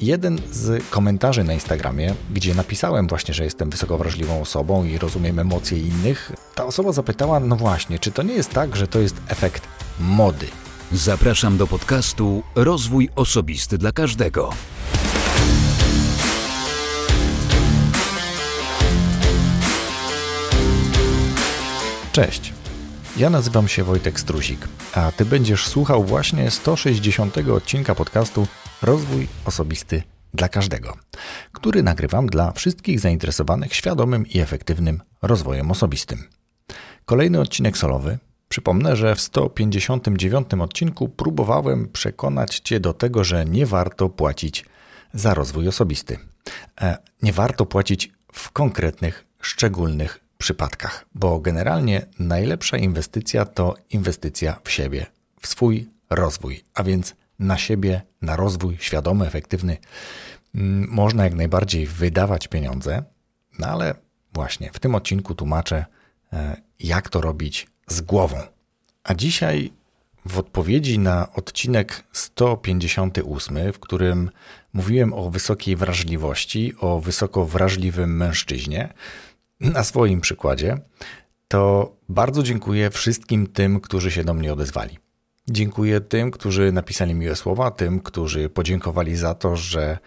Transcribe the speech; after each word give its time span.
jeden 0.00 0.38
z 0.50 0.84
komentarzy 0.90 1.44
na 1.44 1.52
Instagramie, 1.52 2.14
gdzie 2.30 2.54
napisałem 2.54 3.06
właśnie, 3.06 3.34
że 3.34 3.44
jestem 3.44 3.70
wysoko 3.70 3.98
wrażliwą 3.98 4.40
osobą 4.40 4.84
i 4.84 4.98
rozumiem 4.98 5.38
emocje 5.38 5.78
innych, 5.78 6.32
ta 6.54 6.66
osoba 6.66 6.92
zapytała, 6.92 7.40
no 7.40 7.56
właśnie, 7.56 7.98
czy 7.98 8.10
to 8.10 8.22
nie 8.22 8.34
jest 8.34 8.50
tak, 8.50 8.76
że 8.76 8.88
to 8.88 8.98
jest 8.98 9.16
efekt 9.28 9.68
mody? 10.00 10.46
Zapraszam 10.92 11.56
do 11.56 11.66
podcastu 11.66 12.42
Rozwój 12.54 13.08
Osobisty 13.16 13.78
dla 13.78 13.92
Każdego. 13.92 14.50
Cześć. 22.12 22.52
Ja 23.16 23.30
nazywam 23.30 23.68
się 23.68 23.84
Wojtek 23.84 24.20
Struzik, 24.20 24.68
a 24.94 25.12
Ty 25.12 25.24
będziesz 25.24 25.66
słuchał 25.66 26.04
właśnie 26.04 26.50
160 26.50 27.38
odcinka 27.38 27.94
podcastu 27.94 28.46
Rozwój 28.82 29.28
Osobisty 29.44 30.02
dla 30.34 30.48
Każdego, 30.48 30.96
który 31.52 31.82
nagrywam 31.82 32.26
dla 32.26 32.52
wszystkich 32.52 33.00
zainteresowanych 33.00 33.74
świadomym 33.74 34.26
i 34.26 34.38
efektywnym 34.38 35.02
rozwojem 35.22 35.70
osobistym. 35.70 36.24
Kolejny 37.04 37.40
odcinek 37.40 37.78
solowy. 37.78 38.18
Przypomnę, 38.48 38.96
że 38.96 39.14
w 39.14 39.20
159 39.20 40.46
odcinku 40.60 41.08
próbowałem 41.08 41.88
przekonać 41.88 42.58
Cię 42.58 42.80
do 42.80 42.94
tego, 42.94 43.24
że 43.24 43.44
nie 43.44 43.66
warto 43.66 44.08
płacić 44.08 44.64
za 45.14 45.34
rozwój 45.34 45.68
osobisty. 45.68 46.18
E, 46.80 46.96
nie 47.22 47.32
warto 47.32 47.66
płacić 47.66 48.12
w 48.32 48.50
konkretnych, 48.50 49.24
szczególnych 49.40 50.20
przypadkach, 50.38 51.04
bo 51.14 51.40
generalnie 51.40 52.06
najlepsza 52.18 52.76
inwestycja 52.76 53.44
to 53.44 53.74
inwestycja 53.90 54.60
w 54.64 54.70
siebie, 54.70 55.06
w 55.40 55.46
swój 55.46 55.88
rozwój, 56.10 56.64
a 56.74 56.82
więc 56.82 57.14
na 57.38 57.58
siebie, 57.58 58.02
na 58.22 58.36
rozwój 58.36 58.76
świadomy, 58.80 59.26
efektywny. 59.26 59.76
Mm, 60.54 60.88
można 60.90 61.24
jak 61.24 61.34
najbardziej 61.34 61.86
wydawać 61.86 62.48
pieniądze, 62.48 63.02
no 63.58 63.66
ale 63.66 63.94
właśnie 64.32 64.70
w 64.72 64.78
tym 64.78 64.94
odcinku 64.94 65.34
tłumaczę, 65.34 65.84
e, 66.32 66.56
jak 66.80 67.08
to 67.08 67.20
robić 67.20 67.66
z 67.86 68.00
głową. 68.00 68.36
A 69.04 69.14
dzisiaj 69.14 69.72
w 70.26 70.38
odpowiedzi 70.38 70.98
na 70.98 71.32
odcinek 71.32 72.04
158, 72.12 73.72
w 73.72 73.78
którym 73.78 74.30
mówiłem 74.72 75.12
o 75.12 75.30
wysokiej 75.30 75.76
wrażliwości, 75.76 76.74
o 76.80 77.00
wysoko 77.00 77.44
wrażliwym 77.44 78.16
mężczyźnie, 78.16 78.94
na 79.60 79.84
swoim 79.84 80.20
przykładzie, 80.20 80.78
to 81.48 81.92
bardzo 82.08 82.42
dziękuję 82.42 82.90
wszystkim 82.90 83.46
tym, 83.46 83.80
którzy 83.80 84.10
się 84.10 84.24
do 84.24 84.34
mnie 84.34 84.52
odezwali. 84.52 84.98
Dziękuję 85.50 86.00
tym, 86.00 86.30
którzy 86.30 86.72
napisali 86.72 87.14
miłe 87.14 87.36
słowa, 87.36 87.70
tym, 87.70 88.00
którzy 88.00 88.48
podziękowali 88.48 89.16
za 89.16 89.34
to, 89.34 89.56
że 89.56 89.98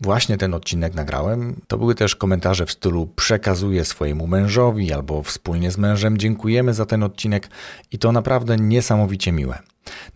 właśnie 0.00 0.38
ten 0.38 0.54
odcinek 0.54 0.94
nagrałem. 0.94 1.60
To 1.66 1.78
były 1.78 1.94
też 1.94 2.16
komentarze 2.16 2.66
w 2.66 2.72
stylu 2.72 3.06
przekazuję 3.06 3.84
swojemu 3.84 4.26
mężowi 4.26 4.92
albo 4.92 5.22
wspólnie 5.22 5.70
z 5.70 5.78
mężem 5.78 6.18
dziękujemy 6.18 6.74
za 6.74 6.86
ten 6.86 7.02
odcinek 7.02 7.48
i 7.92 7.98
to 7.98 8.12
naprawdę 8.12 8.56
niesamowicie 8.56 9.32
miłe. 9.32 9.58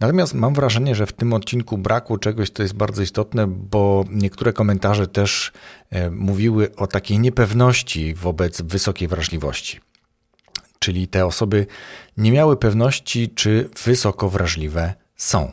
Natomiast 0.00 0.34
mam 0.34 0.54
wrażenie, 0.54 0.94
że 0.94 1.06
w 1.06 1.12
tym 1.12 1.32
odcinku 1.32 1.78
brakło 1.78 2.18
czegoś, 2.18 2.50
co 2.50 2.62
jest 2.62 2.74
bardzo 2.74 3.02
istotne, 3.02 3.46
bo 3.46 4.04
niektóre 4.10 4.52
komentarze 4.52 5.06
też 5.06 5.52
e, 5.90 6.10
mówiły 6.10 6.76
o 6.76 6.86
takiej 6.86 7.18
niepewności 7.18 8.14
wobec 8.14 8.62
wysokiej 8.62 9.08
wrażliwości. 9.08 9.80
Czyli 10.78 11.08
te 11.08 11.26
osoby 11.26 11.66
nie 12.16 12.32
miały 12.32 12.56
pewności, 12.56 13.28
czy 13.28 13.70
wysoko 13.84 14.28
wrażliwe 14.28 14.94
są. 15.16 15.52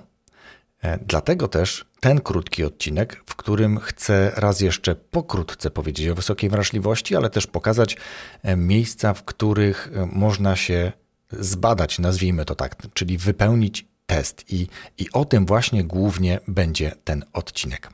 E, 0.81 0.99
dlatego 1.07 1.47
też 1.47 1.85
ten 1.99 2.21
krótki 2.21 2.63
odcinek, 2.63 3.23
w 3.25 3.35
którym 3.35 3.79
chcę 3.79 4.31
raz 4.35 4.61
jeszcze 4.61 4.95
pokrótce 4.95 5.71
powiedzieć 5.71 6.07
o 6.07 6.15
wysokiej 6.15 6.49
wrażliwości, 6.49 7.15
ale 7.15 7.29
też 7.29 7.47
pokazać 7.47 7.97
e, 8.43 8.55
miejsca, 8.55 9.13
w 9.13 9.23
których 9.23 9.89
można 10.11 10.55
się 10.55 10.91
zbadać, 11.31 11.99
nazwijmy 11.99 12.45
to 12.45 12.55
tak, 12.55 12.75
czyli 12.93 13.17
wypełnić 13.17 13.85
test. 14.05 14.45
I, 14.49 14.67
I 14.97 15.11
o 15.13 15.25
tym 15.25 15.45
właśnie 15.45 15.83
głównie 15.83 16.39
będzie 16.47 16.91
ten 17.03 17.25
odcinek. 17.33 17.89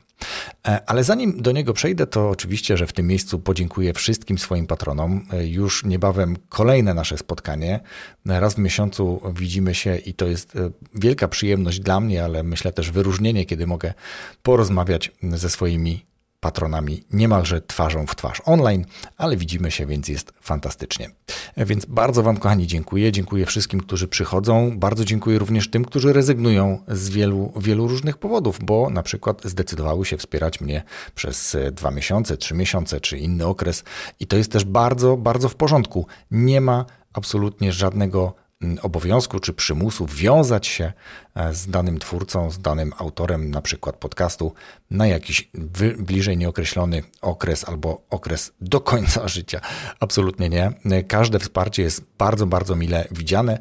E, 0.66 0.80
ale 0.86 1.04
zanim 1.04 1.42
do 1.42 1.52
niego 1.52 1.72
przejdę, 1.72 2.06
to 2.06 2.30
oczywiście, 2.30 2.76
że 2.76 2.86
w 2.86 2.92
tym 2.92 3.06
miejscu 3.06 3.38
podziękuję 3.38 3.92
wszystkim 3.92 4.38
swoim 4.38 4.66
patronom. 4.66 5.26
E, 5.32 5.46
już 5.46 5.84
niebawem 5.84 6.36
kolejne 6.48 6.94
nasze 6.94 7.18
spotkanie. 7.18 7.80
Raz 8.26 8.54
w 8.54 8.58
miesiącu 8.58 9.20
widzimy 9.34 9.74
się 9.74 9.96
i 9.96 10.14
to 10.14 10.26
jest 10.26 10.56
e, 10.56 10.70
wielka 10.94 11.28
przyjemność 11.28 11.80
dla 11.80 12.00
mnie, 12.00 12.24
ale 12.24 12.42
myślę 12.42 12.72
też 12.72 12.90
wyróżnienie, 12.90 13.44
kiedy 13.44 13.66
mogę 13.66 13.94
porozmawiać 14.42 15.12
ze 15.22 15.50
swoimi 15.50 16.11
patronami 16.42 17.04
niemalże 17.12 17.62
twarzą 17.62 18.06
w 18.06 18.16
twarz 18.16 18.42
online, 18.44 18.84
ale 19.16 19.36
widzimy 19.36 19.70
się, 19.70 19.86
więc 19.86 20.08
jest 20.08 20.32
fantastycznie. 20.40 21.10
Więc 21.56 21.84
bardzo 21.84 22.22
Wam, 22.22 22.36
kochani, 22.36 22.66
dziękuję. 22.66 23.12
Dziękuję 23.12 23.46
wszystkim, 23.46 23.80
którzy 23.80 24.08
przychodzą. 24.08 24.78
Bardzo 24.78 25.04
dziękuję 25.04 25.38
również 25.38 25.70
tym, 25.70 25.84
którzy 25.84 26.12
rezygnują 26.12 26.78
z 26.88 27.10
wielu, 27.10 27.52
wielu 27.56 27.88
różnych 27.88 28.18
powodów, 28.18 28.58
bo 28.62 28.90
na 28.90 29.02
przykład 29.02 29.42
zdecydowały 29.44 30.06
się 30.06 30.16
wspierać 30.16 30.60
mnie 30.60 30.82
przez 31.14 31.56
dwa 31.72 31.90
miesiące, 31.90 32.36
trzy 32.36 32.54
miesiące 32.54 33.00
czy 33.00 33.18
inny 33.18 33.46
okres. 33.46 33.84
I 34.20 34.26
to 34.26 34.36
jest 34.36 34.52
też 34.52 34.64
bardzo, 34.64 35.16
bardzo 35.16 35.48
w 35.48 35.54
porządku. 35.54 36.06
Nie 36.30 36.60
ma 36.60 36.84
absolutnie 37.12 37.72
żadnego 37.72 38.34
obowiązku 38.82 39.40
czy 39.40 39.52
przymusu 39.52 40.06
wiązać 40.06 40.66
się 40.66 40.92
e, 41.34 41.54
z 41.54 41.66
danym 41.66 41.98
twórcą, 41.98 42.50
z 42.50 42.58
danym 42.58 42.92
autorem, 42.98 43.50
na 43.50 43.62
przykład 43.62 43.96
podcastu, 43.96 44.54
na 44.90 45.06
jakiś 45.06 45.50
bliżej 45.98 46.36
nieokreślony 46.36 47.02
okres 47.20 47.68
albo 47.68 48.02
okres 48.10 48.52
do 48.60 48.80
końca 48.80 49.28
życia. 49.36 49.60
Absolutnie 50.00 50.48
nie. 50.48 50.72
Każde 51.08 51.38
wsparcie 51.38 51.82
jest 51.82 52.04
bardzo, 52.18 52.46
bardzo 52.46 52.76
mile 52.76 53.08
widziane. 53.10 53.58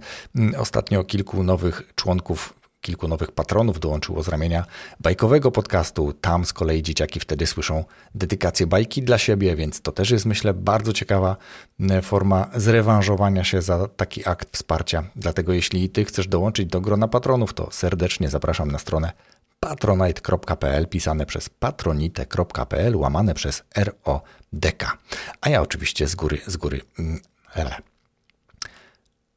Ostatnio 0.58 1.04
kilku 1.04 1.44
nowych 1.44 1.94
członków 1.96 2.61
kilku 2.82 3.08
nowych 3.08 3.32
patronów 3.32 3.80
dołączyło 3.80 4.24
z 4.24 4.28
ramienia 4.28 4.66
bajkowego 5.00 5.52
podcastu. 5.52 6.14
Tam 6.14 6.46
z 6.46 6.54
kolei 6.54 6.84
dzieciaki 6.84 7.20
wtedy 7.20 7.48
słyszą 7.48 7.84
dedykację 8.16 8.68
bajki 8.68 9.04
dla 9.04 9.18
siebie, 9.18 9.56
więc 9.56 9.82
to 9.82 9.92
też 9.92 10.10
jest 10.10 10.26
myślę 10.26 10.54
bardzo 10.54 10.94
ciekawa 10.94 11.38
e, 11.80 12.02
forma 12.02 12.50
zrewanżowania 12.56 13.44
się 13.44 13.62
za 13.62 13.88
taki 13.88 14.28
akt 14.28 14.50
wsparcia. 14.54 15.04
Dlatego 15.16 15.54
jeśli 15.54 15.90
ty 15.90 16.06
chcesz 16.06 16.28
dołączyć 16.28 16.66
do 16.66 16.82
grona 16.82 17.08
patronów, 17.08 17.54
to 17.54 17.72
serdecznie 17.72 18.30
zapraszam 18.30 18.72
na 18.72 18.80
stronę 18.80 19.12
patronite.pl 19.60 20.88
pisane 20.88 21.26
przez 21.26 21.50
patronite.pl 21.50 22.96
łamane 22.96 23.34
przez 23.34 23.64
RODK. 23.76 24.98
A 25.42 25.50
ja 25.50 25.62
oczywiście 25.62 26.08
z 26.08 26.16
góry, 26.16 26.42
z 26.48 26.58
góry, 26.58 26.82
mm, 27.00 27.20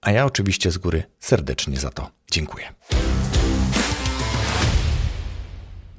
a 0.01 0.13
ja 0.13 0.25
oczywiście 0.25 0.71
z 0.71 0.79
góry 0.79 1.03
serdecznie 1.21 1.79
za 1.79 1.91
to 1.91 2.11
dziękuję. 2.31 2.73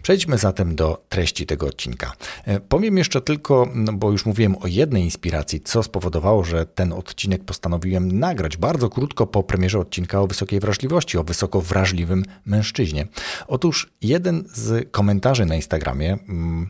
Przejdźmy 0.05 0.37
zatem 0.37 0.75
do 0.75 1.05
treści 1.09 1.45
tego 1.45 1.67
odcinka. 1.67 2.13
E, 2.45 2.59
powiem 2.59 2.97
jeszcze 2.97 3.21
tylko, 3.21 3.67
no 3.75 3.93
bo 3.93 4.11
już 4.11 4.25
mówiłem 4.25 4.55
o 4.55 4.67
jednej 4.67 5.03
inspiracji, 5.03 5.61
co 5.61 5.83
spowodowało, 5.83 6.43
że 6.43 6.65
ten 6.65 6.93
odcinek 6.93 7.43
postanowiłem 7.43 8.19
nagrać 8.19 8.57
bardzo 8.57 8.89
krótko 8.89 9.27
po 9.27 9.43
premierze 9.43 9.79
odcinka 9.79 10.21
o 10.21 10.27
wysokiej 10.27 10.59
wrażliwości, 10.59 11.17
o 11.17 11.23
wysoko 11.23 11.61
wrażliwym 11.61 12.23
mężczyźnie. 12.45 13.07
Otóż 13.47 13.93
jeden 14.01 14.43
z 14.53 14.91
komentarzy 14.91 15.45
na 15.45 15.55
Instagramie, 15.55 16.17
mm, 16.29 16.69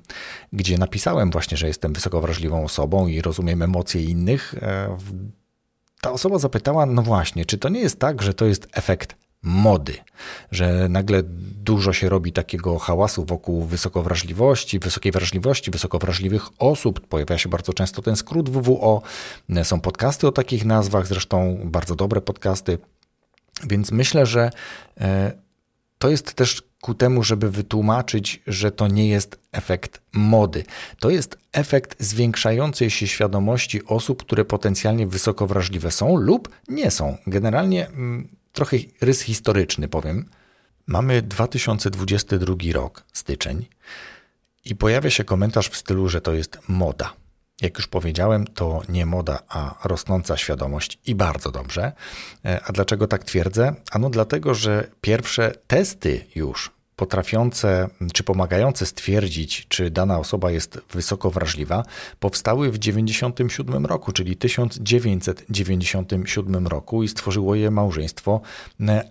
gdzie 0.53 0.77
napisałem 0.77 1.31
właśnie, 1.31 1.57
że 1.57 1.67
jestem 1.67 1.93
wysoko 1.93 2.21
wrażliwą 2.21 2.63
osobą 2.63 3.07
i 3.07 3.21
rozumiem 3.21 3.61
emocje 3.61 4.03
innych, 4.03 4.55
e, 4.61 4.97
ta 6.01 6.11
osoba 6.11 6.39
zapytała, 6.39 6.85
no 6.85 7.01
właśnie, 7.01 7.45
czy 7.45 7.57
to 7.57 7.69
nie 7.69 7.79
jest 7.79 7.99
tak, 7.99 8.21
że 8.21 8.33
to 8.33 8.45
jest 8.45 8.67
efekt 8.73 9.24
mody, 9.45 9.93
że 10.51 10.89
nagle 10.89 11.23
dużo 11.63 11.93
się 11.93 12.09
robi 12.09 12.31
takiego 12.31 12.79
hałasu 12.79 13.25
wokół 13.25 13.63
wysokowrażliwości, 13.63 14.79
wysokiej 14.79 15.11
wrażliwości, 15.11 15.71
wysokowrażliwych 15.71 16.43
osób. 16.59 17.07
Pojawia 17.07 17.37
się 17.37 17.49
bardzo 17.49 17.73
często 17.73 18.01
ten 18.01 18.15
skrót 18.15 18.49
WWO. 18.49 19.01
Są 19.63 19.81
podcasty 19.81 20.27
o 20.27 20.31
takich 20.31 20.65
nazwach, 20.65 21.07
zresztą 21.07 21.59
bardzo 21.63 21.95
dobre 21.95 22.21
podcasty. 22.21 22.77
Więc 23.63 23.91
myślę, 23.91 24.25
że 24.25 24.49
e, 24.99 25.31
to 25.97 26.09
jest 26.09 26.33
też 26.33 26.63
ku 26.81 26.93
temu, 26.93 27.23
żeby 27.23 27.51
wytłumaczyć, 27.51 28.41
że 28.47 28.71
to 28.71 28.87
nie 28.87 29.07
jest 29.07 29.39
efekt 29.51 30.01
mody. 30.13 30.63
To 30.99 31.09
jest 31.09 31.37
efekt 31.53 32.03
zwiększającej 32.03 32.89
się 32.89 33.07
świadomości 33.07 33.85
osób, 33.85 34.23
które 34.23 34.45
potencjalnie 34.45 35.07
wysoko 35.07 35.47
wrażliwe 35.47 35.91
są 35.91 36.15
lub 36.15 36.49
nie 36.67 36.91
są. 36.91 37.17
Generalnie 37.27 37.87
mm, 37.87 38.27
trochę 38.55 38.77
rys 39.01 39.21
historyczny 39.21 39.87
powiem. 39.87 40.29
Mamy 40.87 41.21
2022 41.21 42.55
rok, 42.73 43.03
styczeń, 43.13 43.65
i 44.65 44.75
pojawia 44.75 45.09
się 45.09 45.23
komentarz 45.23 45.69
w 45.69 45.77
stylu, 45.77 46.09
że 46.09 46.21
to 46.21 46.33
jest 46.33 46.57
moda. 46.67 47.13
Jak 47.61 47.77
już 47.77 47.87
powiedziałem, 47.87 48.47
to 48.47 48.81
nie 48.89 49.05
moda, 49.05 49.39
a 49.49 49.75
rosnąca 49.83 50.37
świadomość 50.37 50.99
i 51.05 51.15
bardzo 51.15 51.51
dobrze. 51.51 51.91
E, 52.45 52.61
a 52.65 52.71
dlaczego 52.71 53.07
tak 53.07 53.23
twierdzę? 53.23 53.75
Ano 53.91 54.09
dlatego, 54.09 54.53
że 54.53 54.87
pierwsze 55.01 55.51
testy 55.67 56.25
już 56.35 56.74
potrafiące 56.95 57.89
czy 58.13 58.23
pomagające 58.23 58.85
stwierdzić, 58.85 59.65
czy 59.67 59.91
dana 59.91 60.19
osoba 60.19 60.51
jest 60.51 60.81
wysoko 60.91 61.31
wrażliwa, 61.31 61.83
powstały 62.19 62.71
w 62.71 62.79
1997 62.79 63.85
roku, 63.85 64.11
czyli 64.11 64.37
1997 64.37 66.67
roku 66.67 67.03
i 67.03 67.07
stworzyło 67.07 67.55
je 67.55 67.71
małżeństwo 67.71 68.41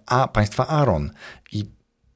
a 0.06 0.28
państwa 0.28 0.66
Aaron. 0.66 1.10
I 1.52 1.64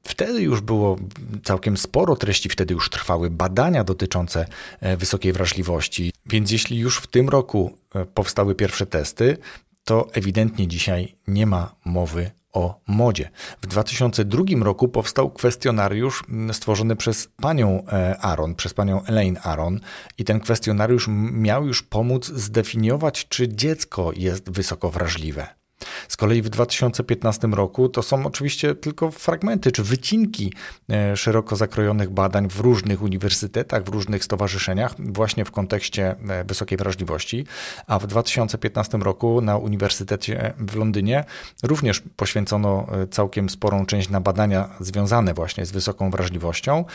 Wtedy 0.03 0.41
już 0.41 0.61
było 0.61 0.97
całkiem 1.43 1.77
sporo 1.77 2.15
treści, 2.15 2.49
wtedy 2.49 2.73
już 2.73 2.89
trwały 2.89 3.29
badania 3.29 3.83
dotyczące 3.83 4.45
e, 4.79 4.97
wysokiej 4.97 5.33
wrażliwości. 5.33 6.13
Więc 6.25 6.51
jeśli 6.51 6.77
już 6.77 6.97
w 6.97 7.07
tym 7.07 7.29
roku 7.29 7.77
e, 7.95 8.05
powstały 8.05 8.55
pierwsze 8.55 8.85
testy, 8.85 9.37
to 9.83 10.07
ewidentnie 10.13 10.67
dzisiaj 10.67 11.15
nie 11.27 11.45
ma 11.45 11.75
mowy 11.85 12.31
o 12.53 12.81
modzie. 12.87 13.29
W 13.61 13.67
2002 13.67 14.43
roku 14.61 14.87
powstał 14.87 15.31
kwestionariusz 15.31 16.23
stworzony 16.51 16.95
przez 16.95 17.29
panią 17.41 17.85
e, 17.87 18.17
Aaron, 18.17 18.55
przez 18.55 18.73
panią 18.73 19.03
Elaine 19.05 19.39
Aaron 19.43 19.79
i 20.17 20.23
ten 20.23 20.39
kwestionariusz 20.39 21.07
miał 21.31 21.67
już 21.67 21.83
pomóc 21.83 22.25
zdefiniować, 22.25 23.27
czy 23.27 23.47
dziecko 23.47 24.11
jest 24.15 24.51
wysoko 24.51 24.89
wrażliwe. 24.89 25.58
Z 26.07 26.17
kolei 26.17 26.41
w 26.41 26.49
2015 26.49 27.47
roku 27.47 27.89
to 27.89 28.03
są 28.03 28.25
oczywiście 28.25 28.75
tylko 28.75 29.11
fragmenty 29.11 29.71
czy 29.71 29.83
wycinki 29.83 30.53
e, 30.89 31.17
szeroko 31.17 31.55
zakrojonych 31.55 32.09
badań 32.09 32.49
w 32.49 32.59
różnych 32.59 33.01
uniwersytetach, 33.01 33.83
w 33.83 33.87
różnych 33.87 34.23
stowarzyszeniach, 34.23 34.95
właśnie 34.99 35.45
w 35.45 35.51
kontekście 35.51 36.15
e, 36.29 36.43
wysokiej 36.43 36.77
wrażliwości. 36.77 37.45
A 37.87 37.99
w 37.99 38.07
2015 38.07 38.97
roku 38.97 39.41
na 39.41 39.57
Uniwersytecie 39.57 40.53
w 40.59 40.75
Londynie 40.75 41.23
również 41.63 42.03
poświęcono 42.15 42.87
e, 42.91 43.07
całkiem 43.07 43.49
sporą 43.49 43.85
część 43.85 44.09
na 44.09 44.21
badania 44.21 44.69
związane 44.79 45.33
właśnie 45.33 45.65
z 45.65 45.71
wysoką 45.71 46.11
wrażliwością. 46.11 46.85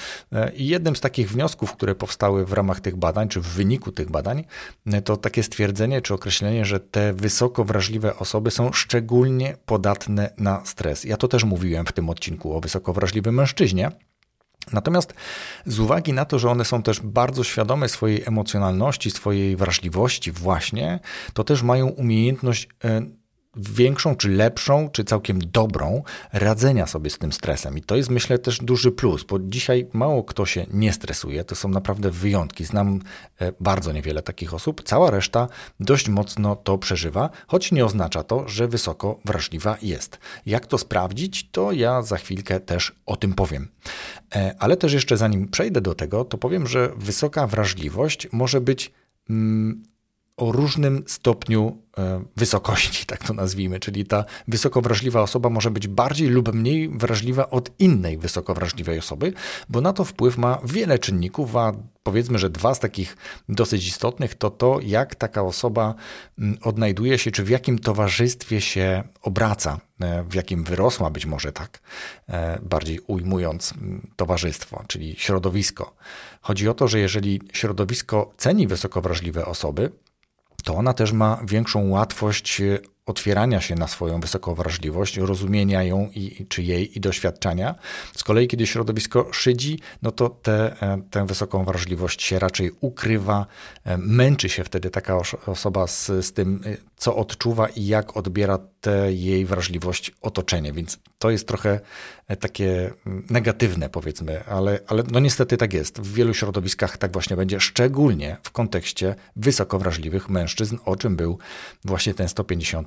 I 0.55 0.67
jednym 0.67 0.97
z 0.97 1.01
takich 1.01 1.31
wniosków, 1.31 1.73
które 1.73 1.95
powstały 1.95 2.47
w 2.47 2.53
ramach 2.53 2.81
tych 2.81 2.97
badań, 2.97 3.29
czy 3.29 3.41
w 3.41 3.47
wyniku 3.47 3.93
tych 3.93 4.11
badań, 4.11 4.45
to 5.05 5.17
takie 5.17 5.43
stwierdzenie 5.43 6.03
czy 6.03 6.15
określenie, 6.15 6.65
że 6.65 6.81
te 6.81 7.13
wysoko 7.13 7.65
wrażliwe 7.65 8.17
osoby 8.17 8.51
są 8.51 8.73
szczególnie 8.75 9.56
podatne 9.67 10.31
na 10.38 10.65
stres. 10.65 11.05
Ja 11.05 11.17
to 11.17 11.29
też 11.29 11.44
mówiłem 11.44 11.87
w 11.87 11.93
tym 11.93 12.11
odcinku 12.11 12.56
o 12.56 12.61
wysoko 12.61 12.93
wrażliwym 12.93 13.35
mężczyźnie. 13.35 13.91
Natomiast 14.73 15.15
z 15.67 15.79
uwagi 15.79 16.12
na 16.12 16.25
to, 16.25 16.38
że 16.38 16.50
one 16.50 16.65
są 16.65 16.82
też 16.82 17.00
bardzo 17.00 17.44
świadome 17.44 17.88
swojej 17.88 18.23
emocjonalności, 18.26 19.11
swojej 19.11 19.56
wrażliwości, 19.56 20.32
właśnie, 20.32 21.00
to 21.32 21.44
też 21.44 21.62
mają 21.62 21.88
umiejętność 21.88 22.69
e, 22.85 23.03
większą, 23.56 24.17
czy 24.17 24.29
lepszą, 24.29 24.91
czy 24.93 25.05
całkiem 25.05 25.39
dobrą 25.39 26.03
radzenia 26.33 26.87
sobie 26.87 27.11
z 27.11 27.19
tym 27.19 27.33
stresem. 27.33 27.79
I 27.79 27.83
to 27.83 27.97
jest, 27.97 28.11
myślę, 28.11 28.39
też 28.39 28.59
duży 28.59 28.93
plus, 28.93 29.25
bo 29.25 29.39
dzisiaj 29.39 29.87
mało 29.93 30.25
kto 30.25 30.47
się 30.47 30.67
nie 30.73 30.93
stresuje. 30.93 31.45
To 31.45 31.55
są 31.55 31.69
naprawdę 31.69 32.11
wyjątki. 32.11 32.65
Znam 32.65 33.01
e, 33.41 33.53
bardzo 33.61 33.93
niewiele 33.93 34.23
takich 34.23 34.55
osób. 34.55 34.83
Cała 34.83 35.11
reszta 35.11 35.49
dość 35.81 36.09
mocno 36.09 36.56
to 36.56 36.79
przeżywa, 36.79 37.31
choć 37.47 37.73
nie 37.73 37.85
oznacza 37.85 38.23
to, 38.23 38.49
że 38.49 38.69
wysoko 38.69 39.21
wrażliwa 39.25 39.77
jest. 39.83 40.19
Jak 40.47 40.67
to 40.67 40.79
sprawdzić, 40.79 41.50
to 41.50 41.73
ja 41.73 42.03
za 42.03 42.17
chwilkę 42.17 42.61
też 42.61 42.93
o 43.07 43.17
tym 43.17 43.35
powiem. 43.35 43.69
E, 44.35 44.55
ale 44.59 44.77
też 44.77 44.93
jeszcze 44.93 45.17
zanim 45.17 45.49
przejdę 45.49 45.81
do 45.81 45.95
tego, 45.95 46.25
to 46.25 46.39
powiem, 46.39 46.67
że 46.67 46.91
wysoka 46.97 47.47
wrażliwość 47.47 48.29
może 48.33 48.61
być 48.61 48.93
mm, 49.31 49.83
o 50.37 50.53
różnym 50.53 51.05
stopniu 51.07 51.79
e, 51.99 52.25
wysokości, 52.37 53.07
tak 53.07 53.25
to 53.27 53.35
nazwijmy, 53.35 53.81
czyli 53.81 54.07
ta 54.07 54.25
wysoko 54.49 54.81
wrażliwa 54.81 55.23
osoba 55.23 55.51
może 55.51 55.71
być 55.71 55.89
bardziej 55.89 56.29
lub 56.29 56.55
mniej 56.55 56.89
wrażliwa 56.89 57.51
od 57.51 57.71
innej 57.79 58.19
wysoko 58.19 58.55
wrażliwej 58.55 58.99
osoby, 58.99 59.33
bo 59.69 59.81
na 59.81 59.93
to 59.93 60.05
wpływ 60.05 60.39
ma 60.39 60.59
wiele 60.65 60.99
czynników, 60.99 61.57
a 61.57 61.73
powiedzmy, 62.03 62.39
że 62.39 62.51
dwa 62.51 62.75
z 62.75 62.81
takich 62.81 63.17
dosyć 63.49 63.87
istotnych 63.87 64.35
to 64.35 64.51
to, 64.51 64.81
jak 64.83 65.15
taka 65.15 65.43
osoba 65.43 65.95
mm, 66.39 66.59
odnajduje 66.63 67.19
się, 67.19 67.31
czy 67.31 67.45
w 67.45 67.49
jakim 67.49 67.79
towarzystwie 67.79 68.61
się 68.61 69.03
obraca, 69.23 69.81
e, 70.01 70.25
w 70.25 70.35
jakim 70.35 70.65
wyrosła 70.65 71.11
być 71.11 71.27
może 71.27 71.53
tak, 71.53 71.81
e, 72.29 72.59
bardziej 72.63 73.01
ujmując 73.07 73.73
mm, 73.73 74.11
towarzystwo, 74.17 74.85
czyli 74.87 75.15
środowisko. 75.19 75.95
Chodzi 76.41 76.69
o 76.69 76.75
to, 76.75 76.89
że 76.89 76.99
jeżeli 76.99 77.41
środowisko 77.53 78.33
ceni 78.37 78.67
wysoko 78.67 79.01
wrażliwe 79.01 79.47
osoby, 79.47 79.91
to 80.64 80.75
ona 80.75 80.94
też 80.94 81.12
ma 81.12 81.38
większą 81.44 81.88
łatwość 81.88 82.61
e, 82.61 82.78
otwierania 83.06 83.61
się 83.61 83.75
na 83.75 83.89
swoją 83.89 84.21
wysoką 84.21 84.55
wrażliwość, 84.55 85.17
rozumienia 85.17 85.83
ją 85.83 86.11
i, 86.15 86.47
czy 86.49 86.62
jej 86.62 86.97
i 86.99 87.01
doświadczania. 87.01 87.75
Z 88.17 88.25
kolei, 88.25 88.49
kiedy 88.49 88.67
środowisko 88.67 89.29
szydzi, 89.33 89.79
no 90.03 90.12
to 90.12 90.29
te, 90.29 90.83
e, 90.83 91.03
tę 91.11 91.27
wysoką 91.27 91.65
wrażliwość 91.65 92.23
się 92.23 92.39
raczej 92.39 92.71
ukrywa, 92.81 93.47
e, 93.85 93.99
męczy 93.99 94.49
się 94.49 94.65
wtedy 94.65 94.91
taka 94.91 95.19
osoba 95.47 95.87
z, 95.87 96.06
z 96.06 96.33
tym, 96.33 96.61
co 96.97 97.17
odczuwa 97.17 97.69
i 97.69 97.87
jak 97.87 98.17
odbiera 98.17 98.59
tę 98.81 99.12
jej 99.12 99.47
wrażliwość 99.47 100.12
otoczenie. 100.21 100.73
Więc 100.73 100.99
to 101.19 101.31
jest 101.31 101.49
trochę 101.49 101.81
takie 102.41 102.91
mm, 103.07 103.27
negatywne, 103.31 103.89
powiedzmy, 103.89 104.45
ale, 104.45 104.81
ale 104.87 105.03
no 105.11 105.21
niestety 105.21 105.57
tak 105.57 105.73
jest. 105.73 106.00
W 106.00 106.15
wielu 106.15 106.35
środowiskach 106.35 106.97
tak 106.97 107.12
właśnie 107.12 107.37
będzie, 107.37 107.61
szczególnie 107.61 108.37
w 108.43 108.50
kontekście 108.50 109.15
wysoko 109.37 109.79
wrażliwych 109.79 110.29
mężczyzn, 110.29 110.77
o 110.85 110.97
czym 110.97 111.17
był 111.17 111.39
właśnie 111.85 112.15
ten 112.15 112.29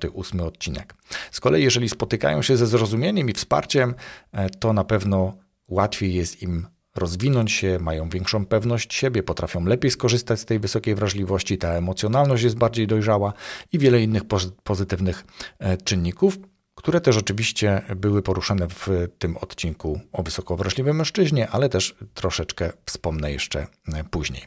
158 0.09 0.41
odcinek. 0.41 0.93
Z 1.31 1.39
kolei, 1.39 1.63
jeżeli 1.63 1.89
spotykają 1.89 2.41
się 2.41 2.57
ze 2.57 2.67
zrozumieniem 2.67 3.29
i 3.29 3.33
wsparciem, 3.33 3.95
e, 4.31 4.49
to 4.49 4.73
na 4.73 4.83
pewno 4.83 5.33
łatwiej 5.67 6.13
jest 6.13 6.41
im 6.41 6.67
rozwinąć 6.95 7.51
się, 7.51 7.77
mają 7.81 8.09
większą 8.09 8.45
pewność 8.45 8.93
siebie, 8.93 9.23
potrafią 9.23 9.65
lepiej 9.65 9.91
skorzystać 9.91 10.39
z 10.39 10.45
tej 10.45 10.59
wysokiej 10.59 10.95
wrażliwości, 10.95 11.57
ta 11.57 11.69
emocjonalność 11.69 12.43
jest 12.43 12.57
bardziej 12.57 12.87
dojrzała 12.87 13.33
i 13.73 13.79
wiele 13.79 14.01
innych 14.01 14.23
pozytywnych 14.63 15.25
e, 15.59 15.77
czynników 15.77 16.37
które 16.77 17.01
też 17.01 17.17
oczywiście 17.17 17.81
były 17.95 18.21
poruszane 18.21 18.67
w 18.69 18.89
tym 19.19 19.37
odcinku 19.37 19.99
o 20.11 20.23
wysoko 20.23 20.57
wrażliwym 20.57 20.97
mężczyźnie, 20.97 21.49
ale 21.49 21.69
też 21.69 21.95
troszeczkę 22.13 22.73
wspomnę 22.85 23.31
jeszcze 23.31 23.67
e, 23.93 24.03
później. 24.03 24.41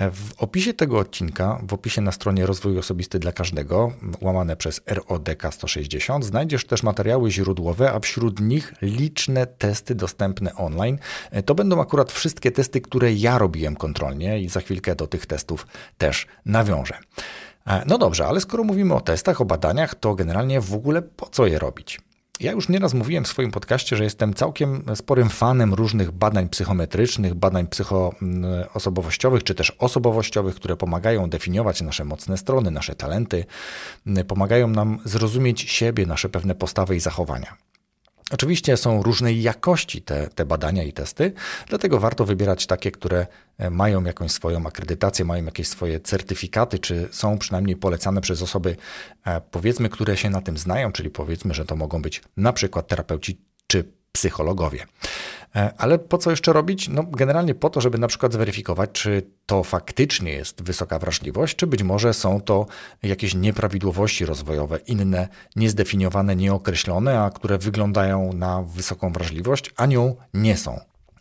W 0.00 0.42
opisie 0.42 0.74
tego 0.74 0.98
odcinka, 0.98 1.60
w 1.68 1.74
opisie 1.74 2.00
na 2.00 2.12
stronie 2.12 2.46
Rozwój 2.46 2.78
Osobisty 2.78 3.18
dla 3.18 3.32
Każdego, 3.32 3.92
łamane 4.20 4.56
przez 4.56 4.80
RODK 4.86 5.42
160, 5.50 6.24
znajdziesz 6.24 6.64
też 6.64 6.82
materiały 6.82 7.30
źródłowe, 7.30 7.92
a 7.92 8.00
wśród 8.00 8.40
nich 8.40 8.74
liczne 8.82 9.46
testy 9.46 9.94
dostępne 9.94 10.54
online. 10.54 10.98
To 11.46 11.54
będą 11.54 11.80
akurat 11.80 12.12
wszystkie 12.12 12.50
testy, 12.52 12.80
które 12.80 13.12
ja 13.12 13.38
robiłem 13.38 13.76
kontrolnie 13.76 14.40
i 14.40 14.48
za 14.48 14.60
chwilkę 14.60 14.94
do 14.94 15.06
tych 15.06 15.26
testów 15.26 15.66
też 15.98 16.26
nawiążę. 16.44 16.98
E, 17.66 17.82
no 17.86 17.98
dobrze, 17.98 18.26
ale 18.26 18.40
skoro 18.40 18.64
mówimy 18.64 18.94
o 18.94 19.00
testach, 19.00 19.40
o 19.40 19.44
badaniach, 19.44 19.94
to 19.94 20.14
generalnie 20.14 20.60
w 20.60 20.74
ogóle 20.74 21.02
po 21.02 21.26
co 21.26 21.46
je 21.46 21.58
robić? 21.58 22.00
Ja 22.40 22.52
już 22.52 22.68
nieraz 22.68 22.94
mówiłem 22.94 23.24
w 23.24 23.28
swoim 23.28 23.50
podcaście, 23.50 23.96
że 23.96 24.04
jestem 24.04 24.34
całkiem 24.34 24.84
sporym 24.94 25.28
fanem 25.28 25.74
różnych 25.74 26.10
badań 26.10 26.48
psychometrycznych, 26.48 27.34
badań 27.34 27.66
psychoosobowościowych 27.66 29.44
czy 29.44 29.54
też 29.54 29.70
osobowościowych, 29.70 30.54
które 30.54 30.76
pomagają 30.76 31.30
definiować 31.30 31.82
nasze 31.82 32.04
mocne 32.04 32.38
strony, 32.38 32.70
nasze 32.70 32.94
talenty, 32.94 33.44
pomagają 34.28 34.68
nam 34.68 34.98
zrozumieć 35.04 35.60
siebie, 35.60 36.06
nasze 36.06 36.28
pewne 36.28 36.54
postawy 36.54 36.96
i 36.96 37.00
zachowania. 37.00 37.65
Oczywiście 38.30 38.76
są 38.76 39.02
różnej 39.02 39.42
jakości 39.42 40.02
te, 40.02 40.28
te 40.28 40.44
badania 40.44 40.82
i 40.82 40.92
testy, 40.92 41.32
dlatego 41.68 42.00
warto 42.00 42.24
wybierać 42.24 42.66
takie, 42.66 42.90
które 42.90 43.26
e, 43.58 43.70
mają 43.70 44.04
jakąś 44.04 44.30
swoją 44.30 44.66
akredytację, 44.66 45.24
mają 45.24 45.44
jakieś 45.44 45.68
swoje 45.68 46.00
certyfikaty, 46.00 46.78
czy 46.78 47.08
są 47.10 47.38
przynajmniej 47.38 47.76
polecane 47.76 48.20
przez 48.20 48.42
osoby, 48.42 48.76
e, 49.26 49.40
powiedzmy, 49.40 49.88
które 49.88 50.16
się 50.16 50.30
na 50.30 50.40
tym 50.40 50.58
znają, 50.58 50.92
czyli 50.92 51.10
powiedzmy, 51.10 51.54
że 51.54 51.64
to 51.64 51.76
mogą 51.76 52.02
być 52.02 52.22
na 52.36 52.52
przykład 52.52 52.88
terapeuci 52.88 53.40
czy 53.66 53.84
psychologowie. 54.16 54.86
E, 55.56 55.72
ale 55.78 55.98
po 55.98 56.18
co 56.18 56.30
jeszcze 56.30 56.52
robić? 56.52 56.88
No, 56.88 57.02
generalnie 57.02 57.54
po 57.54 57.70
to, 57.70 57.80
żeby 57.80 57.98
na 57.98 58.08
przykład 58.08 58.32
zweryfikować, 58.32 58.90
czy 58.92 59.22
to 59.46 59.62
faktycznie 59.62 60.32
jest 60.32 60.62
wysoka 60.62 60.98
wrażliwość, 60.98 61.56
czy 61.56 61.66
być 61.66 61.82
może 61.82 62.14
są 62.14 62.40
to 62.40 62.66
jakieś 63.02 63.34
nieprawidłowości 63.34 64.26
rozwojowe, 64.26 64.78
inne, 64.86 65.28
niezdefiniowane, 65.56 66.36
nieokreślone, 66.36 67.20
a 67.20 67.30
które 67.30 67.58
wyglądają 67.58 68.32
na 68.32 68.62
wysoką 68.62 69.12
wrażliwość, 69.12 69.70
a 69.76 69.86
nią 69.86 70.16
nie 70.34 70.56
są. 70.56 70.80